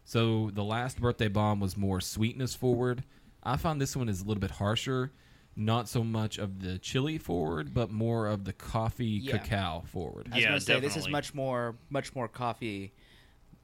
[0.05, 3.03] So the last birthday bomb was more sweetness forward.
[3.43, 5.11] I found this one is a little bit harsher,
[5.55, 9.37] not so much of the chili forward, but more of the coffee Yeah.
[9.37, 10.27] cacao forward.
[10.31, 12.93] I was Yeah, gonna say this is much more much more coffee.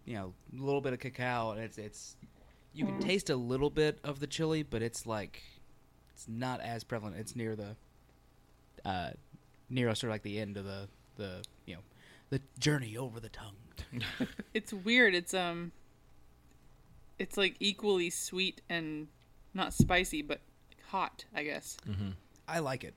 [0.05, 2.15] You know, a little bit of cacao, and it's it's
[2.74, 3.01] you can mm.
[3.01, 5.41] taste a little bit of the chili, but it's like
[6.13, 7.17] it's not as prevalent.
[7.17, 7.76] It's near the
[8.86, 9.12] uh
[9.70, 11.82] near sort of like the end of the the you know
[12.30, 13.56] the journey over the tongue.
[14.54, 15.16] It's weird.
[15.16, 15.72] It's um,
[17.18, 19.08] it's like equally sweet and
[19.54, 20.42] not spicy, but
[20.90, 21.26] hot.
[21.34, 21.78] I guess.
[22.48, 22.94] I like it.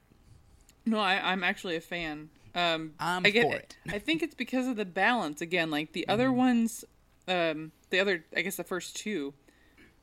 [0.85, 2.31] No, I, I'm actually a fan.
[2.55, 3.77] Um, I'm I get, for it.
[3.89, 5.41] I think it's because of the balance.
[5.41, 6.85] Again, like the other ones,
[7.29, 9.35] um, the other, I guess the first two,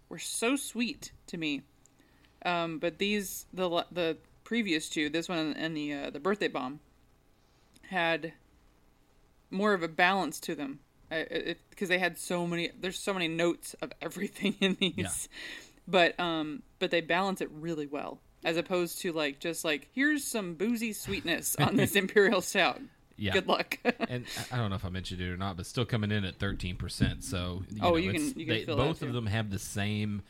[0.08, 1.62] were so sweet to me.
[2.46, 4.18] Um, but these, the the
[4.50, 6.80] previous two, this one and the uh, the birthday bomb,
[7.90, 8.34] had
[9.52, 10.80] more of a balance to them.
[11.70, 15.08] Because they had so many, there's so many notes of everything in these, Yeah.
[15.88, 20.24] but um, but they balance it really well, as opposed to like just like here's
[20.24, 22.80] some boozy sweetness on this imperial stout.
[23.18, 23.34] Yeah.
[23.34, 23.78] Good luck.
[23.84, 26.36] and I- don't know if I mentioned it or not, but still coming in at
[26.38, 27.24] thirteen percent.
[27.24, 29.60] So you Oh, know, you can- you can they, feel both of them have the
[29.60, 30.22] same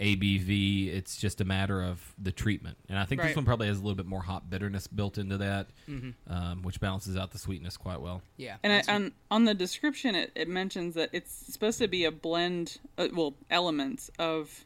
[0.00, 0.94] ABV.
[0.94, 3.80] It's just a matter of the treatment, and I think this one probably has a
[3.82, 6.32] little bit more hop bitterness built into that, Mm-hmm.
[6.32, 8.22] um, which balances out the sweetness quite well.
[8.36, 12.04] Yeah, And I, on on the description, it, it mentions that it's supposed to be
[12.04, 14.64] a blend, uh, well, elements of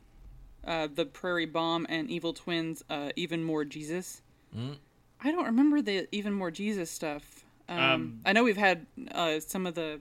[0.65, 4.23] uh, the Prairie Bomb and Evil Twins, uh, even more Jesus.
[4.57, 4.77] Mm.
[5.23, 7.45] I don't remember the even more Jesus stuff.
[7.69, 10.01] Um, Um, I know we've had uh, some of the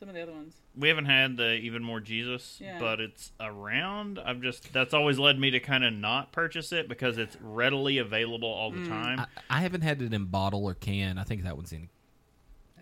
[0.00, 0.54] some of the other ones.
[0.76, 2.78] We haven't had the even more Jesus, Yeah.
[2.80, 4.18] but it's around.
[4.18, 7.98] I've just that's always led me to kind of not purchase it because it's readily
[7.98, 8.82] available all Mm.
[8.84, 9.20] the time.
[9.20, 11.18] I, I haven't had it in bottle or can.
[11.18, 11.90] I think that one's in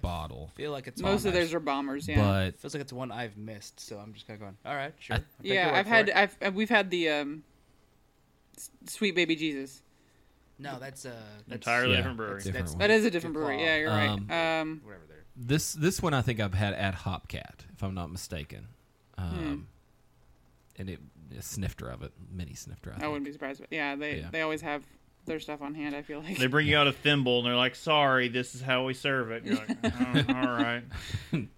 [0.00, 2.22] bottle, feel like it's Most one of theirs I've- are bombers, yeah.
[2.22, 3.80] but feels like it's one I've missed.
[3.80, 4.56] So I'm just kind of going.
[4.64, 5.16] All right, sure.
[5.16, 7.42] I- I'll take your yeah, I've had it." I've uh, we've had the um,
[8.86, 9.82] Sweet Baby Jesus.
[10.58, 10.78] no.
[10.78, 11.10] That's uh,
[11.48, 12.30] that's Entirely Yeah, different brewery.
[12.34, 12.78] that's- Different that's.
[12.78, 13.60] That is a different brewery.
[13.60, 14.60] Yeah, you're Um, right.
[14.60, 15.07] Um, whatever there.
[15.38, 18.66] This this one I think I've had at Hopcat, if I'm not mistaken.
[19.16, 19.28] Um,
[20.76, 20.80] Hmm.
[20.80, 21.00] And it
[21.38, 22.90] a snifter of it, mini snifter.
[22.92, 23.10] I, I think.
[23.10, 23.60] wouldn't be surprised.
[23.60, 24.28] But yeah, they Yeah.
[24.30, 24.82] they always have
[25.26, 25.94] their stuff on hand.
[25.94, 28.62] I feel like They bring you out a thimble and they're like, "Sorry, this is
[28.62, 30.82] how we serve it." You're like, oh, "All right."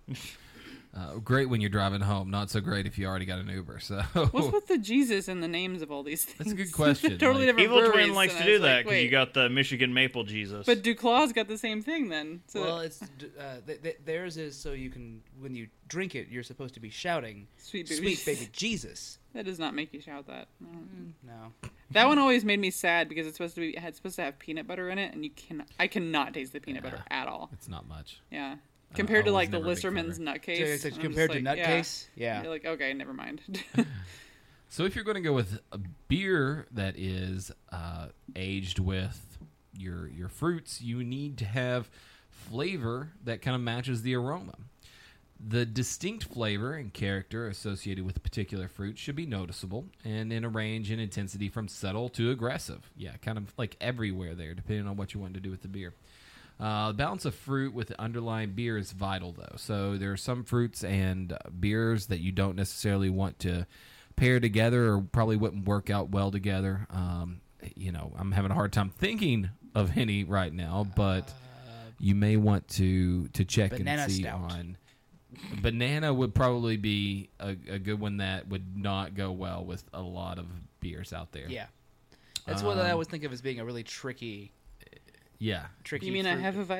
[0.93, 2.31] Uh, great when you're driving home.
[2.31, 3.79] Not so great if you already got an Uber.
[3.79, 4.01] So
[4.33, 6.39] What's with the Jesus in the names of all these things?
[6.39, 7.17] That's a good question.
[7.17, 7.79] totally Like- different.
[7.79, 10.67] Evil Twin likes to do was that like, you got the Michigan Maple Jesus.
[10.67, 12.43] But Duclaw's got the same thing then.
[12.49, 16.27] So well, it's uh, th- th- theirs is so you can when you drink it,
[16.29, 18.15] you're supposed to be shouting, sweet baby.
[18.17, 20.49] "Sweet baby Jesus." That does not make you shout that.
[20.61, 20.69] No.
[21.25, 24.23] No, That one always made me sad because it's supposed to be it's supposed to
[24.23, 27.29] have peanut butter in it, and you can I cannot taste the peanut butter at
[27.29, 27.49] all.
[27.53, 28.21] it's not much.
[28.33, 28.59] Yeah, I
[28.95, 30.57] compared to like the never a big Listermann's nutcase.
[30.81, 32.37] So it's I'm compared to like, Nutcase, Yeah.
[32.37, 32.43] yeah.
[32.43, 33.41] You're like okay, never mind.
[34.73, 39.37] So if you're going to go with a beer that is uh, aged with
[39.77, 41.91] your your fruits, you need to have
[42.31, 44.55] flavor that kind of matches the aroma.
[45.45, 50.45] The distinct flavor and character associated with a particular fruit should be noticeable and in
[50.45, 52.91] a range in intensity from subtle to aggressive.
[52.97, 55.69] Yeah, kind of like everywhere there, depending on what you want to do with the
[55.69, 55.95] beer.
[56.61, 59.55] Uh, the balance of fruit with the underlying beer is vital, though.
[59.57, 63.67] So there are some fruits and beers that you don't necessarily want to
[64.17, 66.87] pair together, or probably wouldn't work out well together.
[66.91, 67.41] Um,
[67.75, 71.33] you know, I'm having a hard time thinking of any right now, but
[71.99, 74.41] you may want to to check and see stout.
[74.53, 74.77] on.
[75.63, 80.03] Banana would probably be a, a good one that would not go well with a
[80.03, 80.47] lot of
[80.81, 81.47] beers out there.
[81.49, 81.67] yeah.
[82.47, 84.53] That's what I Um, always think of as being a really tricky,
[85.41, 85.67] yeah.
[85.83, 86.07] tricky.
[86.07, 86.79] you mean I have a fruit.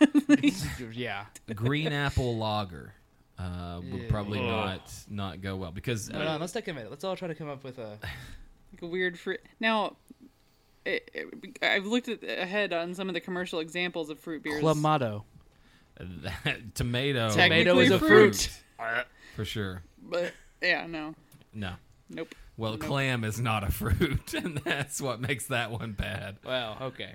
[0.00, 0.92] Hefeweizen?
[0.94, 1.24] yeah.
[1.54, 2.92] green apple lager
[3.38, 4.08] uh, would Yeah.
[4.10, 4.44] probably Ugh.
[4.46, 6.90] not not go well because Hold on, let's take a minute.
[6.90, 7.98] Let's all try to come up with a.
[8.72, 9.40] like a weird fruit.
[9.60, 9.96] Now,
[10.84, 14.62] it, it, I've looked at, ahead on some of the commercial examples of fruit beers.
[14.62, 15.24] Clamato.
[16.74, 18.36] tomato Tomato is a fruit.
[18.78, 19.04] fruit.
[19.34, 19.82] for sure.
[20.02, 21.14] but yeah, no,
[21.54, 21.72] No.
[22.10, 22.34] nope.
[22.58, 22.80] Well, Nope.
[22.80, 26.36] clam is not a fruit, and that's what makes that one bad.
[26.44, 26.76] Wow.
[26.82, 27.14] Okay.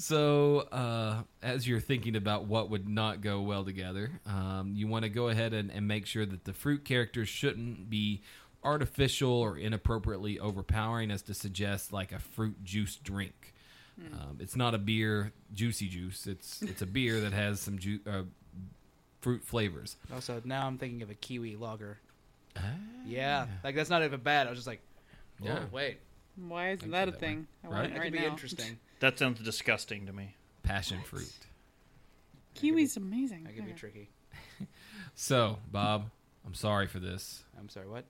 [0.00, 5.02] So, uh, as you're thinking about what would not go well together, um, you want
[5.04, 8.22] to go ahead and, and make sure that the fruit characters shouldn't be
[8.64, 13.52] artificial or inappropriately overpowering as to suggest like a fruit juice drink.
[14.14, 16.26] Um, it's not a beer, juicy juice.
[16.26, 18.22] It's it's a beer that has some ju- uh,
[19.20, 19.96] fruit flavors.
[20.14, 21.98] Also, now I'm thinking of a kiwi lager.
[22.56, 22.62] Ah.
[23.04, 24.46] Yeah, like that's not even bad.
[24.46, 24.80] I was just like,
[25.42, 25.64] oh Yeah.
[25.70, 25.98] wait,
[26.36, 27.26] Why isn't Think that a that way.
[27.26, 27.46] thing?
[27.62, 27.72] I Right?
[27.74, 28.26] want that it could right be now.
[28.28, 28.78] interesting.
[29.00, 30.36] that sounds disgusting to me.
[30.62, 31.32] Passion fruit.
[32.54, 33.44] Kiwi's amazing.
[33.44, 34.10] That could be tricky.
[35.14, 36.10] So, Bob,
[36.46, 37.44] I'm sorry for this.
[37.58, 37.88] I'm sorry.
[37.88, 38.04] What?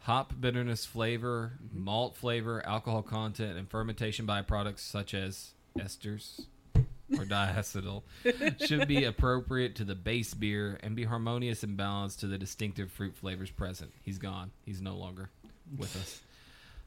[0.00, 1.84] Hop bitterness flavor, mm-hmm.
[1.84, 8.02] malt flavor, alcohol content, and fermentation byproducts such as esters or diacetyl
[8.66, 12.90] should be appropriate to the base beer and be harmonious and balanced to the distinctive
[12.90, 13.92] fruit flavors present.
[14.02, 14.50] He's gone.
[14.64, 15.30] He's no longer
[15.76, 16.20] with us.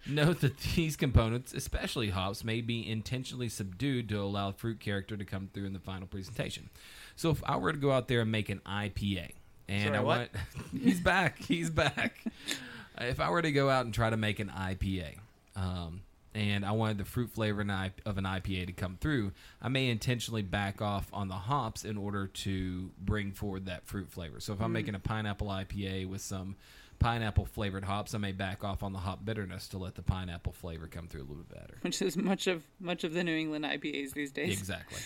[0.07, 5.25] Note that these components, especially hops, may be intentionally subdued to allow fruit character to
[5.25, 6.69] come through in the final presentation.
[7.15, 9.31] So if I were to go out there and make an IPA,
[9.67, 10.17] and Sorry, I what?
[10.17, 10.29] want
[10.83, 12.23] he's back, he's back.
[12.99, 15.17] if I were to go out and try to make an IPA,
[15.55, 16.01] um,
[16.35, 19.31] and I wanted the fruit flavor of an IPA to come through,
[19.61, 24.11] I may intentionally back off on the hops in order to bring forward that fruit
[24.11, 24.41] flavor.
[24.41, 26.57] So if I'm making a pineapple IPA with some
[26.99, 30.53] pineapple flavored hops, I may back off on the hop bitterness to let the pineapple
[30.53, 31.77] flavor come through a little bit better.
[31.81, 34.57] Which is much of much of the New England IPAs these days.
[34.57, 34.99] Exactly.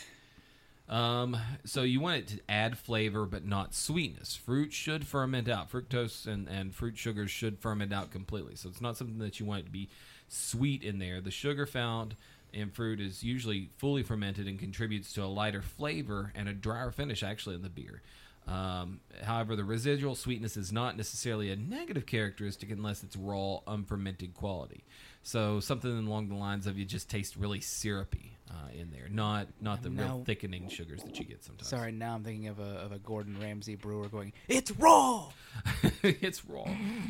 [0.89, 4.35] Um, so you want it to add flavor but not sweetness.
[4.35, 5.71] Fruit should ferment out.
[5.71, 8.55] Fructose and, and fruit sugars should ferment out completely.
[8.55, 9.89] So it's not something that you want it to be
[10.27, 11.21] sweet in there.
[11.21, 12.15] The sugar found
[12.51, 16.89] in fruit is usually fully fermented and contributes to a lighter flavor and a drier
[16.89, 18.01] finish actually in the beer.
[18.49, 24.33] Um, however, the residual sweetness is not necessarily a negative characteristic unless it's raw, unfermented
[24.33, 24.83] quality.
[25.21, 29.47] So something along the lines of you just taste really syrupy uh, in there, not
[29.61, 31.67] not the real thickening sugars that you get sometimes.
[31.67, 35.27] Sorry, now I'm thinking of a of a Gordon Ramsay brewer going, "It's raw."
[36.03, 36.65] it's raw.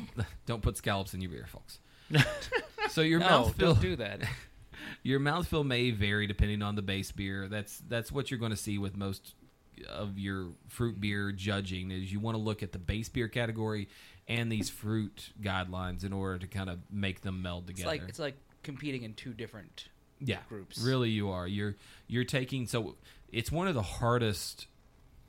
[0.46, 1.80] don't put scallops in your beer, folks.
[2.90, 4.22] so your No, mouthfeel don't do that.
[5.04, 7.48] your mouthfeel may vary depending on the base beer.
[7.48, 9.36] That's that's what you're going to see with most
[9.88, 13.88] of your fruit beer judging is you want to look at the base beer category
[14.28, 17.92] and these fruit guidelines in order to kind of make them meld together.
[17.94, 19.88] It's like it's like competing in two different.
[20.20, 20.80] yeah, groups.
[20.82, 21.48] Really, you are.
[21.48, 21.76] You're
[22.08, 22.96] you're taking so
[23.32, 24.68] it's one of the hardest.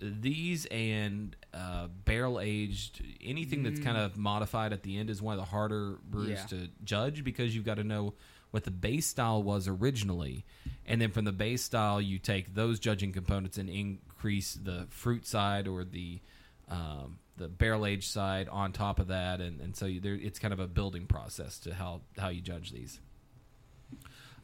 [0.03, 5.35] These and uh, barrel aged anything that's kind of modified at the end is one
[5.35, 6.31] of the harder brews Mm.
[6.31, 6.47] Yeah.
[6.47, 8.15] to judge because you've got to know
[8.51, 10.45] what the base style was originally,
[10.87, 13.69] and then from the base style you take those judging components and
[14.21, 16.21] increase the fruit side or the
[16.69, 20.39] um, the barrel age side on top of that, and, and so you, there, it's
[20.39, 23.01] kind of a building process to how how you judge these.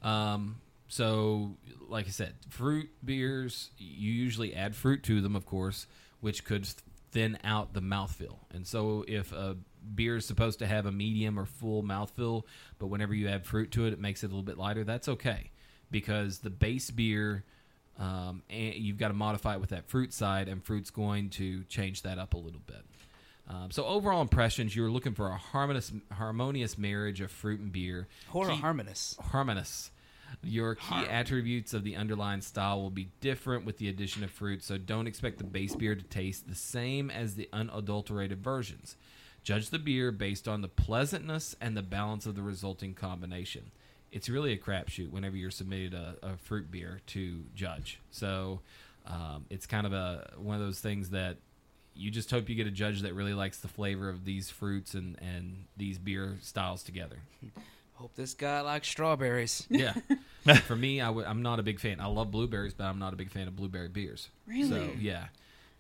[0.03, 0.57] Um,
[0.89, 1.57] so,
[1.89, 5.87] like I said, fruit beers, you usually add fruit to them, of course,
[6.21, 6.67] which could
[7.13, 8.39] thin out the mouthfeel.
[8.53, 9.57] And so if a
[9.95, 12.45] beer is supposed to have a medium or full mouthfeel,
[12.79, 15.09] but whenever you add fruit to it, it makes it a little bit lighter, that's
[15.09, 15.51] okay.
[15.91, 17.45] Because the base beer,
[17.99, 21.65] um, and you've got to modify it with that fruit side, and fruit's going to
[21.65, 22.85] change that up a little bit.
[23.49, 28.09] Um, so overall impressions, you're looking for a harmonious, harmonious marriage of fruit and beer.
[28.29, 29.17] Horror Key- harmonious.
[29.31, 29.91] harmonious.
[30.43, 34.63] Your key attributes of the underlying style will be different with the addition of fruit,
[34.65, 38.97] so don't expect the base beer to taste the same as the unadulterated versions.
[39.45, 43.71] Judge the beer based on the pleasantness and the balance of the resulting combination.
[44.13, 48.01] It's really a crapshoot whenever you're submitted a, a fruit beer to judge.
[48.11, 48.61] So
[49.07, 51.37] um, it's kind of a one of those things that
[51.95, 54.95] you just hope you get a judge that really likes the flavor of these fruits
[54.95, 57.19] and, and these beer styles together.
[57.95, 59.67] Hope this guy likes strawberries.
[59.71, 59.95] Yeah.
[60.67, 61.99] For me, I w- I'm not a big fan.
[61.99, 64.29] I love blueberries, but I'm not a big fan of blueberry beers.
[64.47, 64.69] Really?
[64.69, 65.29] So, yeah.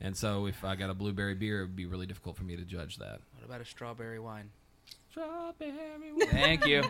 [0.00, 2.56] And so if I got a blueberry beer, it would be really difficult for me
[2.56, 3.20] to judge that.
[3.34, 4.48] What about a strawberry wine?
[5.16, 6.82] Strawberry Thank you.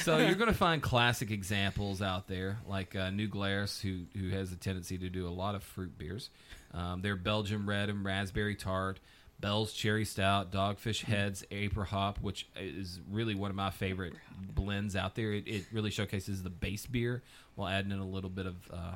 [0.00, 4.30] so you're going to find classic examples out there, like uh, New Glarus, who who
[4.30, 6.30] has a tendency to do a lot of fruit beers.
[6.72, 9.00] Um, they're Belgian red and raspberry tart,
[9.38, 14.14] Bell's cherry stout, Dogfish Heads apricot, which is really one of my favorite
[14.54, 15.32] blends out there.
[15.32, 17.22] It, it really showcases the base beer
[17.54, 18.94] while adding in a little bit of, uh,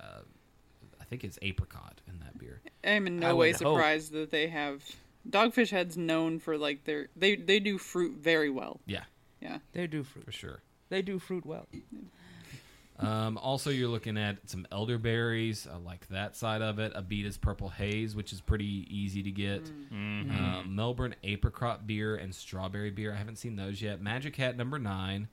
[0.00, 0.04] uh,
[1.00, 2.60] I think it's apricot in that beer.
[2.82, 3.76] I'm in no way would hope.
[3.76, 4.82] surprised that they have
[5.28, 8.80] Dogfish Head's known for like their they they do fruit very well.
[8.86, 9.04] Yeah,
[9.40, 9.58] Yeah.
[9.72, 10.24] They do fruit.
[10.24, 10.60] for sure.
[10.90, 11.66] They do fruit well.
[12.96, 16.94] Um, also, you're looking at some elderberries, I like that side of it.
[16.94, 19.68] Abita's Purple Haze, which is pretty easy to get.
[19.90, 23.12] Um, Melbourn Apricot Beer and Strawberry Beer.
[23.12, 24.00] I haven't seen those yet.
[24.00, 25.26] Magic Hat number nine.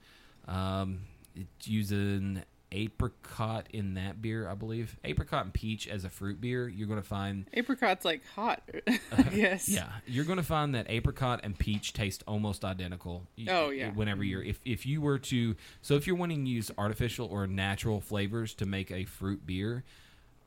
[0.48, 1.02] Um,
[1.36, 4.96] it's using apricot in that beer, I believe.
[5.04, 6.68] Apricot and peach as a fruit beer.
[6.68, 8.62] You're going to find Apricot's like hot.
[9.32, 9.32] Yes.
[9.34, 9.68] guess.
[9.68, 13.26] yeah, you're going to find that apricot and peach taste almost identical.
[13.48, 13.90] Oh, yeah.
[13.92, 17.46] Whenever you're, if if you were to, so if you're wanting to use artificial or
[17.46, 19.84] natural flavors to make a fruit beer,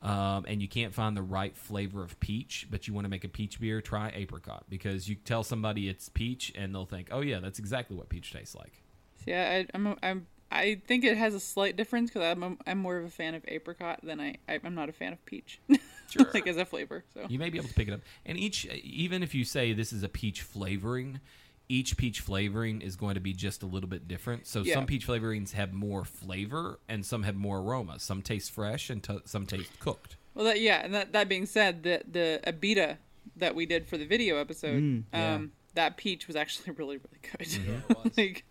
[0.02, 3.24] um, and you can't find the right flavor of peach, but you want to make
[3.24, 7.22] a peach beer, try apricot because you tell somebody it's peach and they'll think, oh
[7.22, 8.84] yeah, that's exactly what peach tastes like.
[9.26, 12.78] Yeah, I, I'm I'm I think it has a slight difference because I'm a, I'm
[12.80, 15.60] more of a fan of apricot than I, I I'm not a fan of peach.
[16.08, 16.30] Sure.
[16.36, 17.04] like as a flavor.
[17.16, 18.00] So You may be able to pick it up.
[18.28, 21.20] And each, even if you say this is a peach flavoring,
[21.68, 24.46] each peach flavoring is going to be just a little bit different.
[24.46, 24.76] So Yeah.
[24.76, 28.00] some peach flavorings have more flavor, and some have more aroma.
[28.00, 30.16] Some taste fresh, and t- some taste cooked.
[30.36, 30.86] well that yeah.
[30.86, 32.98] And that that being said, the the Abita
[33.36, 35.34] that we did for the video episode, Mm, yeah.
[35.36, 37.48] um, that peach was actually really really good.
[37.48, 38.10] Mm-hmm.
[38.18, 38.44] like,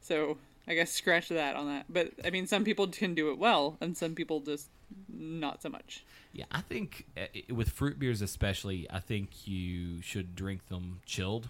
[0.00, 1.86] so I guess scratch that on that.
[1.88, 4.68] But I mean, some people can do it well, and some people just
[5.08, 6.04] not so much.
[6.32, 11.48] Yeah, I think uh, with fruit beers especially, I think you should drink them chilled.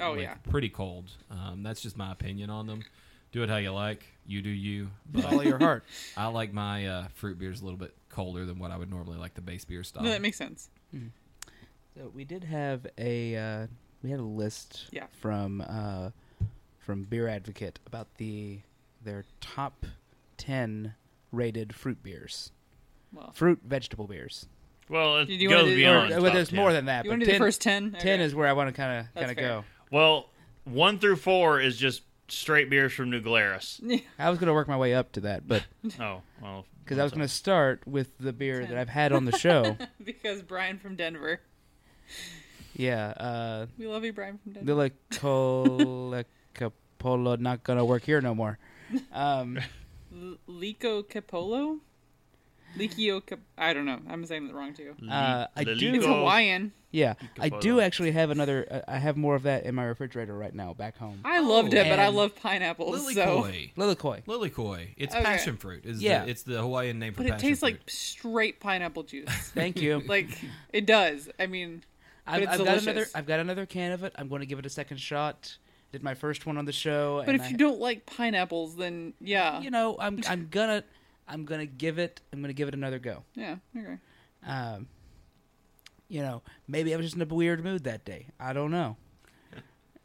[0.00, 0.34] Oh, like, yeah.
[0.50, 1.10] pretty cold.
[1.30, 2.82] Um, that's just my opinion on them.
[3.32, 4.04] Do it how you like.
[4.26, 4.90] You do you.
[5.20, 5.84] Follow your heart.
[6.16, 9.18] I like my uh, fruit beers a little bit colder than what I would normally
[9.18, 10.02] like the base beer style.
[10.02, 10.70] No, that makes sense.
[11.94, 13.66] So we did have a uh,
[14.02, 15.06] we had a list Yeah.
[15.20, 16.10] from uh,
[16.86, 18.60] from Beer Advocate about the
[19.04, 19.84] their top
[20.36, 20.94] ten
[21.32, 22.52] rated fruit beers,
[23.12, 24.46] Well, fruit vegetable beers.
[24.88, 26.12] Well, it you goes do- beyond.
[26.12, 26.56] Or, well, there's 10.
[26.56, 27.04] more than that.
[27.04, 27.96] you but want to do 10, the first ten?
[27.98, 29.64] ten is where I want to kind of kind of go.
[29.90, 30.30] Well,
[30.64, 33.80] one through four is just straight beers from New Glarus.
[34.18, 35.64] I was going to work my way up to that, but
[36.00, 36.66] Oh, well.
[36.84, 39.76] because I was going to start with the beer that I've had on the show.
[40.04, 41.40] because Brian from Denver.
[42.74, 44.66] yeah, uh, We love you, Brian from Denver.
[44.66, 46.26] the like
[46.56, 48.58] Capolo not going to work here no more.
[49.12, 49.58] Um,
[50.14, 51.80] L- Lico Capolo?
[52.78, 53.98] Licio Cap- I don't know.
[54.08, 54.94] I'm saying it wrong too.
[55.10, 56.72] Uh, I do- It's Hawaiian.
[56.92, 58.66] Yeah, I do actually have another.
[58.70, 61.20] Uh, I have more of that in my refrigerator right now back home.
[61.24, 63.00] I loved it, but I and- love pineapples.
[63.00, 63.72] Lily so, koi.
[63.76, 64.24] Lilikoi.
[64.24, 64.94] Lilikoi.
[64.96, 65.24] It's Okay.
[65.24, 65.84] passion fruit.
[65.84, 66.24] Is Yeah.
[66.24, 67.30] the, it's the Hawaiian name for passion.
[67.32, 67.72] but it passion tastes fruit.
[67.72, 69.28] like straight pineapple juice.
[69.54, 70.02] Thank you.
[70.06, 70.28] like
[70.72, 71.28] it does.
[71.40, 71.82] I mean,
[72.26, 72.80] I've, it's I've got another.
[72.92, 73.14] delicious.
[73.16, 74.12] I've got another can of it.
[74.16, 75.56] I'm going to give it a second shot.
[75.96, 77.22] Did my first one on the show.
[77.24, 80.84] but and if I- you don't like pineapples, then yeah, you know, I'm I'm gonna
[81.26, 82.20] I'm gonna give it.
[82.32, 83.24] I'm gonna give it another go.
[83.34, 83.96] yeah, okay.
[84.46, 84.88] Um,
[86.08, 88.26] you know, maybe I was just in a weird mood that day.
[88.38, 88.96] I don't know.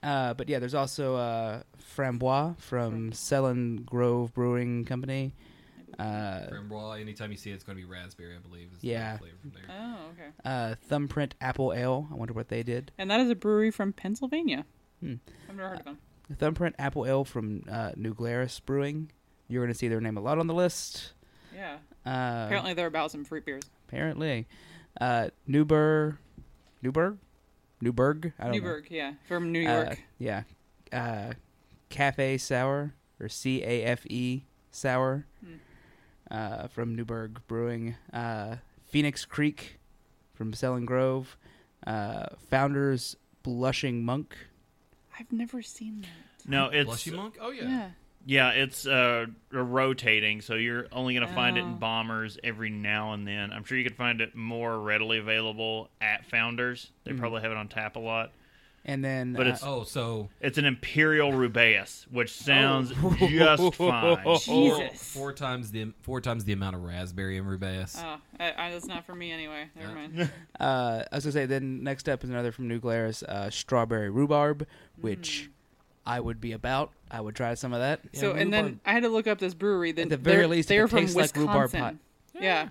[0.03, 1.61] Uh, but yeah, there's also uh,
[1.95, 5.35] Framboise from Selin Grove Brewing Company.
[5.99, 8.69] Uh, Framboise, anytime you see it, it's going to be raspberry, I believe.
[8.75, 9.13] Is Yeah.
[9.13, 9.63] The flavor from there.
[9.69, 10.29] Oh, okay.
[10.43, 12.07] uh, Thumbprint Apple Ale.
[12.11, 12.91] I wonder what they did.
[12.97, 14.65] And that is a brewery from Pennsylvania.
[15.01, 15.15] Hmm.
[15.49, 15.97] I've never heard of them.
[16.37, 19.11] Thumbprint Apple Ale from uh, New Glarus Brewing.
[19.49, 21.13] You're going to see their name a lot on the list.
[21.53, 21.77] Yeah.
[22.05, 23.63] Uh, Apparently, they're about some fruit beers.
[23.89, 24.47] Apparently.
[24.99, 26.17] Uh, Newbur,
[26.81, 27.17] Newburgh,
[27.81, 28.31] Newburgh.
[28.39, 28.81] I don't know.
[28.89, 29.99] Yeah, from New Uh, York.
[30.19, 30.43] yeah.
[30.93, 31.33] Uh,
[31.89, 35.53] Cafe Sour or C A F E Sour Hmm.
[36.29, 37.95] uh, from Newburgh Brewing.
[38.13, 39.79] Uh, Phoenix Creek
[40.33, 41.37] from Selling Grove.
[41.85, 44.35] Uh, Founders Blushing Monk.
[45.21, 46.49] I've never seen that.
[46.49, 47.37] No, it's Blushy Monk?
[47.39, 47.63] Oh, yeah.
[47.69, 47.89] Yeah.
[48.25, 51.67] yeah, it's uh, rotating, so you're only gonna find it Oh.
[51.67, 53.51] in bombers every now and then.
[53.53, 56.89] I'm sure you could find it more readily available at Founders.
[57.03, 57.19] They Mhm.
[57.19, 58.31] probably have it on tap a lot.
[58.83, 63.15] And then But uh, it's- Oh, so It's an Imperial Rubaeus, which sounds Oh.
[63.19, 64.23] just fine.
[64.23, 65.03] four, Jesus.
[65.13, 68.01] four times the four times the amount of raspberry in Rubaeus.
[68.03, 69.69] Oh, I, I, that's not for me anyway.
[69.75, 69.93] Never Yeah.
[69.95, 70.31] mind.
[70.59, 71.45] Uh, I was gonna say.
[71.45, 74.65] Then next up is another from New Glarus, uh, strawberry rhubarb,
[74.99, 75.49] which
[76.05, 76.91] I would be about.
[77.09, 78.01] I would try some of that.
[78.13, 79.91] so, and then I had to look up this brewery.
[79.91, 81.47] Then At the very they're, least, they're from tastes like Wisconsin.
[81.47, 81.95] rhubarb pie.
[82.39, 82.69] Yeah,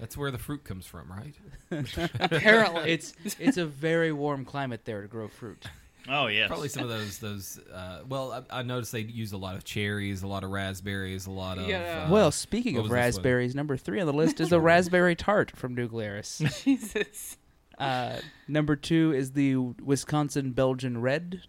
[0.00, 1.34] That's where the fruit comes from, right?
[2.20, 2.90] apparently.
[2.90, 5.66] it's it's a very warm climate there to grow fruit.
[6.08, 7.60] Oh yes, Probably some of those those.
[7.72, 11.26] Uh, well, I, I noticed they use a lot of cherries, a lot of raspberries,
[11.26, 11.68] a lot of.
[11.68, 12.06] Yeah.
[12.06, 13.04] Uh, well, speaking of was this one?
[13.04, 16.38] raspberries, number three on the list is the raspberry tart from New Glarus.
[16.64, 17.36] Jesus.
[17.78, 21.42] Uh, number two is the Wisconsin Belgian Red.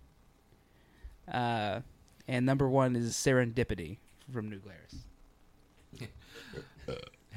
[1.32, 1.80] Uh,
[2.28, 3.98] and number one is Serendipity
[4.32, 4.96] from New Glarus.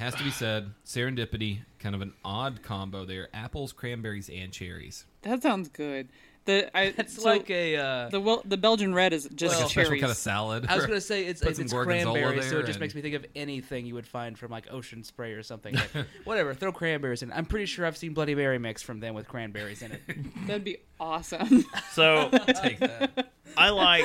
[0.05, 5.05] Has to be said, serendipity, kind of an odd combo there: apples, cranberries, and cherries.
[5.23, 6.09] That sounds good.
[6.47, 7.77] The I It's so like a.
[7.77, 9.89] Uh, the wel- the Belgian red is just like a cherries.
[9.89, 10.67] special kind of salad.
[10.69, 13.01] I was gonna say it's it's, it's gorgonzola cranberries, so it just and- makes me
[13.01, 15.75] think of anything you would find from like Ocean Spray or something.
[15.75, 17.33] Like, whatever, throw cranberries in.
[17.33, 20.03] I'm pretty sure I've seen Bloody Mary mix from them with cranberries in it.
[20.47, 21.65] That'd be awesome.
[21.93, 22.29] So
[22.63, 23.31] Take that.
[23.57, 24.05] I like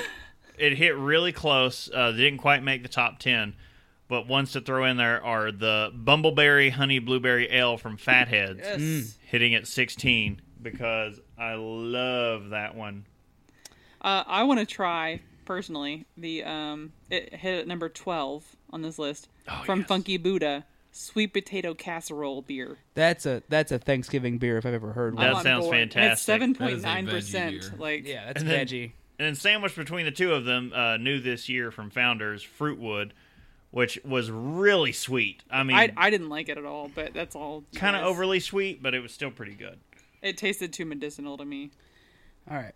[0.57, 0.77] it.
[0.77, 1.89] Hit really close.
[1.93, 3.53] Uh, didn't quite make the top ten,
[4.09, 9.17] but ones to throw in there are the Bumbleberry Honey Blueberry Ale from Fatheads, yes.
[9.25, 13.05] hitting at sixteen because I love that one.
[14.01, 18.99] Uh, I want to try personally the um it hit at number twelve on this
[18.99, 19.87] list Oh, from yes.
[19.87, 22.77] Funky Buddha sweet potato casserole beer.
[22.95, 25.23] That's a that's a Thanksgiving beer if I've ever heard one.
[25.25, 25.75] That I'm sounds board.
[25.77, 26.11] Fantastic.
[26.13, 27.79] It's seven That is point a nine veggie percent.
[27.79, 28.91] Like yeah, that's And then- veggie.
[29.17, 33.11] And then sandwiched between the two of them, uh, new this year from Founders, Fruitwood,
[33.71, 35.43] which was really sweet.
[35.51, 37.63] I mean, I I didn't like it at all, but that's all.
[37.75, 39.79] kind of overly sweet, but it was still pretty good.
[40.21, 41.71] It tasted too medicinal to me.
[42.49, 42.73] All right,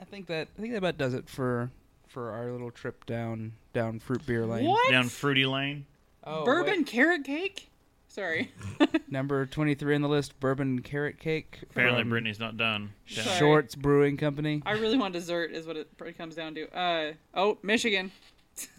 [0.00, 1.70] I think that I think that about does it for
[2.06, 4.66] for our little trip down down fruit beer lane.
[4.66, 4.90] What?
[4.90, 5.86] Down Fruity Lane.
[6.24, 6.86] Oh, Bourbon wait.
[6.86, 7.70] carrot cake?
[8.08, 8.50] Sorry.
[9.10, 11.58] number twenty three on the list, bourbon carrot cake.
[11.70, 12.92] Apparently, Brittany's not done.
[13.14, 13.38] Down- Sorry.
[13.38, 14.62] Shorts Brewing Company.
[14.66, 16.68] I really want dessert, is what it probably comes down to.
[16.76, 18.10] Uh oh, Michigan.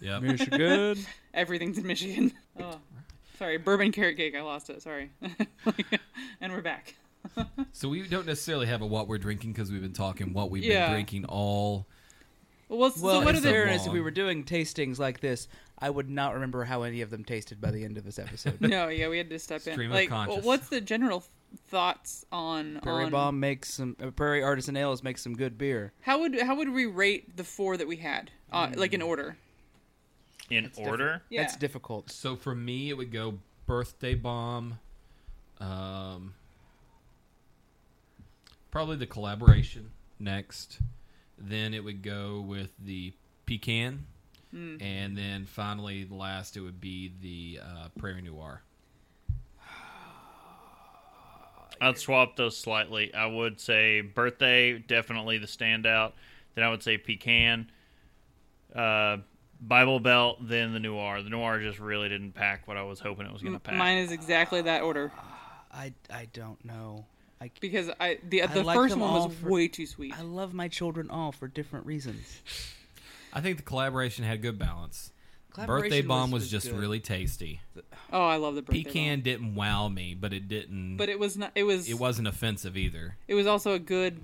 [0.01, 0.21] Yep.
[0.21, 0.97] Michigan.
[1.33, 2.31] Everything's in Michigan.
[2.61, 2.77] Oh,
[3.37, 4.35] sorry, bourbon carrot cake.
[4.35, 4.81] I lost it.
[4.81, 5.11] Sorry.
[6.41, 6.95] and we're back.
[7.71, 10.63] So we don't necessarily have a what we're drinking because we've been talking what we've
[10.63, 10.87] Yeah.
[10.87, 11.87] been drinking all.
[12.67, 15.21] Well, what's, Well, so what in are the fairness, if we were doing tastings like
[15.21, 15.47] this,
[15.79, 18.59] I would not remember how any of them tasted by the end of this episode.
[18.61, 19.73] No, yeah, we had to step in.
[19.73, 20.45] Stream of like, well, conscious.
[20.45, 21.23] what's the general
[21.69, 23.95] thoughts on Prairie on Bomb makes some.
[24.03, 25.93] Uh, Prairie Artisan Ales makes some good beer.
[26.01, 28.75] how would how would we rate the four that we had, uh, Mm.
[28.77, 29.37] like in order?
[30.49, 31.21] In order.
[31.29, 31.41] Yeah.
[31.41, 32.11] That's difficult.
[32.11, 34.79] So for me, it would go birthday bomb.
[35.59, 36.33] Um,
[38.71, 40.79] probably the collaboration next.
[41.37, 43.13] Then it would go with the
[43.45, 44.05] pecan,
[44.51, 44.77] Hmm.
[44.81, 48.61] and then finally, last it would be the uh, Prairie Noir.
[51.81, 53.13] I'd swap those slightly.
[53.13, 56.13] I would say birthday, definitely the standout.
[56.55, 57.69] Then I would say pecan,
[58.75, 59.17] uh,
[59.61, 61.21] Bible Belt, then the Noir.
[61.21, 63.75] The Noir just really didn't pack what I was hoping it was going to pack.
[63.75, 65.11] Mine is exactly that order
[65.71, 67.05] I, I don't know.
[67.41, 70.13] I, because I the I the like first one was for- way too sweet.
[70.17, 72.41] I love my children all for different reasons.
[73.31, 75.11] I think the collaboration had good balance.
[75.65, 76.79] Birthday bomb was, was just good.
[76.79, 77.61] really tasty.
[78.11, 79.23] Oh, I love the birthday Pecan bomb.
[79.23, 80.97] didn't wow me, but it didn't.
[80.97, 81.51] but it was not.
[81.55, 81.89] It was.
[81.89, 83.17] it wasn't offensive either.
[83.27, 84.19] It was also a good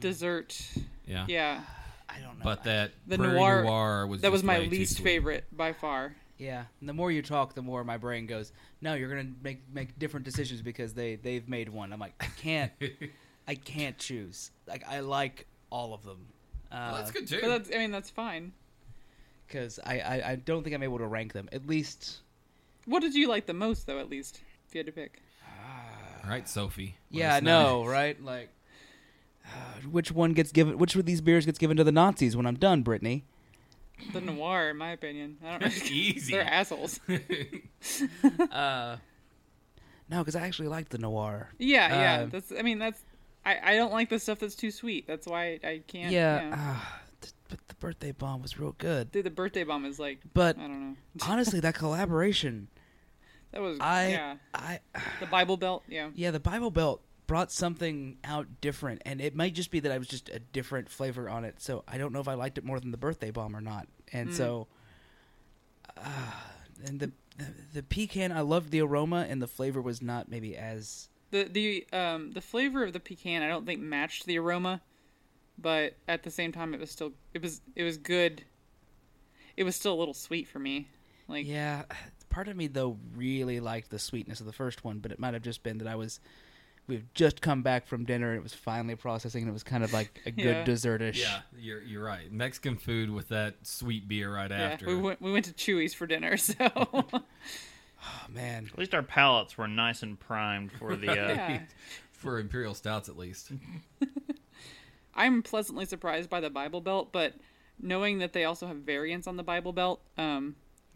[0.00, 0.60] dessert.
[1.06, 1.26] Yeah.
[1.28, 1.62] Yeah,
[2.10, 2.44] I don't know.
[2.44, 6.14] But that The Prairie Noir- Noir was that was my least favorite by far.
[6.38, 8.52] yeah, and the more you talk, the more my brain goes.
[8.80, 11.92] No, you're gonna make make different decisions because they they've made one.
[11.92, 12.72] I'm like, I can't,
[13.48, 14.50] I can't choose.
[14.66, 16.26] Like I like all of them.
[16.72, 17.38] Well, that's Uh, good too.
[17.42, 17.70] But that's.
[17.74, 18.52] I mean, that's fine.
[19.46, 21.48] because I, I I don't think I'm able to rank them.
[21.52, 22.20] At least,
[22.86, 23.98] What did you like the most, though?
[23.98, 25.20] At least, if you had to pick.
[26.24, 26.96] All right, Sophie.
[27.10, 27.82] let yeah, I us know.
[27.82, 28.22] know, right?
[28.22, 28.59] Like, uh,
[29.90, 30.78] which one gets given?
[30.78, 33.24] Which of these beers gets given to the Nazis when I'm done, Brittany?
[34.12, 35.36] The noir, in my opinion.
[35.44, 35.68] I don't know.
[35.90, 36.32] Easy.
[36.32, 37.00] They're assholes.
[38.50, 38.96] uh,
[40.08, 41.50] no, because I actually like the noir.
[41.58, 42.22] Yeah, yeah.
[42.22, 42.52] Uh, that's.
[42.58, 43.00] I mean, that's
[43.44, 45.06] I, I don't like the stuff that's too sweet.
[45.06, 46.12] That's why I can't.
[46.12, 49.10] Yeah, ah, th- but the birthday bomb was real good.
[49.12, 50.20] Dude, the birthday bomb is like.
[50.34, 50.96] But I don't know.
[51.26, 52.68] honestly, that collaboration,
[53.52, 53.78] That was.
[53.80, 54.34] I, yeah.
[54.52, 54.80] I,
[55.20, 55.84] The Bible Belt.
[55.88, 56.10] Yeah.
[56.14, 59.98] yeah, the Bible Belt brought something out different, and it might just be that I
[59.98, 61.62] was just a different flavor on it.
[61.62, 63.86] So I don't know if I liked it more than the birthday bomb or not.
[64.12, 64.66] And so,
[65.96, 66.32] uh,
[66.84, 70.56] and the, the the pecan, I loved the aroma, and the flavor was not maybe
[70.56, 74.80] as The the um the flavor of the pecan I don't think matched the aroma,
[75.56, 78.42] but at the same time it was still it was it was good.
[79.56, 80.88] It was still a little sweet for me.
[81.28, 81.84] Like Yeah,
[82.28, 85.34] part of me though really liked the sweetness of the first one, but it might
[85.34, 86.18] have just been that I was
[86.90, 89.82] we've just come back from dinner and it was finally processing and it was kind
[89.82, 90.64] of like a good Yeah.
[90.64, 91.18] dessertish.
[91.18, 92.30] Yeah, you're you're right.
[92.30, 94.86] Mexican food with that sweet beer right yeah, after.
[94.86, 96.54] we went we went to Chuy's for dinner, so
[98.02, 98.68] Oh man.
[98.72, 101.10] At least our palates were nice and primed for the.
[101.10, 101.60] Uh, yeah.
[102.12, 103.50] For imperial stouts, at least.
[105.14, 107.34] I'm pleasantly surprised by the Bible Belt, but
[107.80, 110.54] knowing that they also have variants on the Bible Belt, um,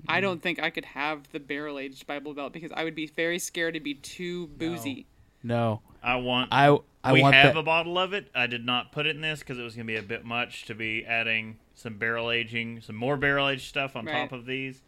[0.08, 3.06] I don't think I could have the barrel aged Bible Belt because I would be
[3.06, 4.94] very scared to be too boozy.
[4.94, 5.02] No.
[6.02, 6.48] I want.
[6.52, 7.60] I I we want have that.
[7.60, 8.30] a bottle of it.
[8.34, 10.24] I did not put it in this because it was going to be a bit
[10.24, 14.12] much to be adding some barrel aging, some more barrel aged stuff on Right.
[14.22, 14.82] top of these.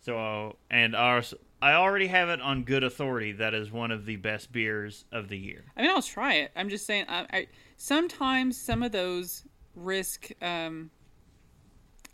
[0.00, 3.30] So, and ours, I already have it on good authority.
[3.32, 5.64] That is one of the best beers of the year.
[5.76, 6.50] I mean, I'll try it.
[6.56, 7.04] I'm just saying.
[7.08, 7.46] I, I
[7.76, 9.44] sometimes some of those
[9.76, 10.30] risk.
[10.42, 10.90] Um,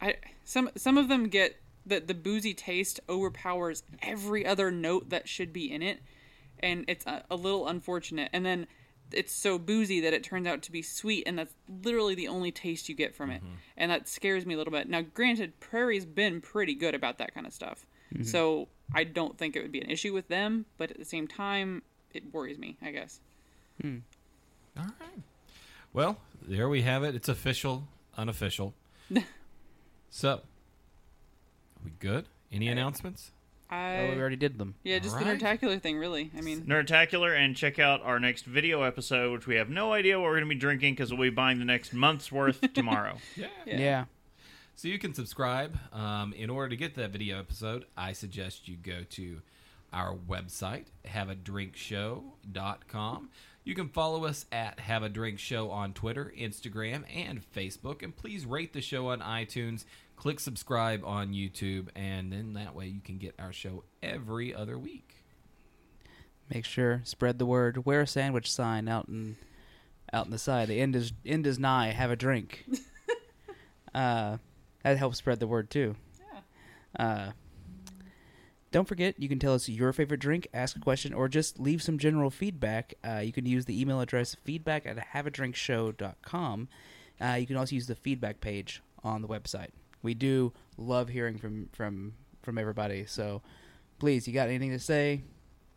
[0.01, 1.56] I some some of them get
[1.86, 6.01] that the boozy taste overpowers every other note that should be in it,
[6.62, 8.30] and it's a, a little unfortunate.
[8.32, 8.66] And then
[9.12, 12.52] it's so boozy that it turns out to be sweet, and that's literally the only
[12.52, 13.55] taste you get from it, mm-hmm.
[13.76, 14.89] and that scares me a little bit.
[14.89, 18.24] Now, granted, Prairie's been pretty good about that kind of stuff, mm-hmm.
[18.24, 20.66] so I don't think it would be an issue with them.
[20.76, 21.82] But at the same time,
[22.12, 22.76] it worries me.
[22.82, 23.20] I guess.
[23.80, 23.98] Hmm.
[24.76, 25.22] All right.
[25.93, 27.14] Well, there we have it.
[27.14, 28.74] It's official, unofficial.
[30.10, 30.40] so, are
[31.85, 32.26] we good?
[32.52, 33.32] Any announcements?
[33.70, 34.74] I Oh, we already did them.
[34.82, 35.40] yeah, just the Alright.
[35.40, 36.31] Nerdtacular thing, really.
[36.36, 40.19] I mean, Nerdtacular, and check out our next video episode, which we have no idea
[40.19, 43.16] what we're going to be drinking because we'll be buying the next month's worth tomorrow.
[43.36, 43.47] Yeah.
[43.66, 44.05] Yeah.
[44.74, 45.77] So you can subscribe.
[45.93, 49.43] Um, in order to get that video episode, I suggest you go to
[49.93, 53.28] our website, haveadrinkshow.com.
[53.65, 58.03] You can follow us at Have a Drink Show on Twitter, Instagram, and Facebook.
[58.03, 59.85] And please rate the show on iTunes,
[60.19, 64.77] click subscribe on YouTube, and then that way you can get our show every other
[64.77, 65.15] week.
[66.53, 67.86] Make sure spread the word.
[67.86, 69.36] Wear a sandwich sign out in
[70.12, 70.69] out in the side.
[70.69, 71.93] The end is end is nigh.
[71.93, 72.66] Have a drink.
[73.95, 74.39] uh,
[74.82, 75.95] that helps spread the word too.
[76.99, 77.05] yeah.
[77.05, 77.32] Uh,
[78.70, 81.82] don't forget, you can tell us your favorite drink, ask a question, or just leave
[81.82, 82.93] some general feedback.
[83.03, 86.69] Uh, you can use the email address feedback at haveadrinkshow.com.
[87.19, 89.70] Uh, you can also use the feedback page on the website.
[90.03, 93.43] We do love hearing from, from, from everybody, so
[93.99, 95.23] please, you got anything to say,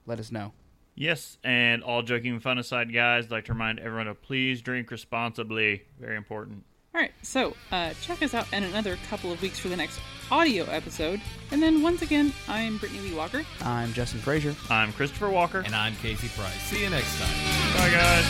[0.05, 0.53] let us know.
[0.95, 4.61] yes, and all joking and fun aside, guys, I'd like to remind everyone to please
[4.61, 5.83] drink responsibly.
[5.99, 6.63] Very important.
[6.93, 9.99] All right, so uh, check us out in another couple of weeks for the next
[10.29, 11.21] audio episode.
[11.51, 13.43] And then once again, I'm Brittany Lee Walker.
[13.61, 14.53] I'm Justin Frazier.
[14.69, 15.59] I'm Christopher Walker.
[15.65, 16.53] And I'm Casey Price.
[16.63, 17.77] See you next time.
[17.77, 18.25] Bye, guys.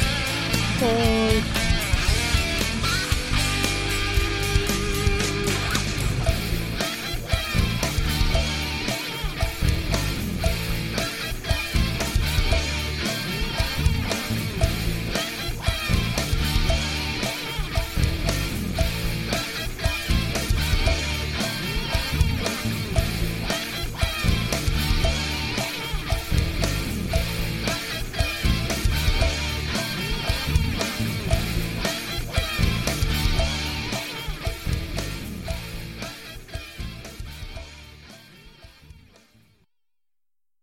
[0.80, 1.68] Bye.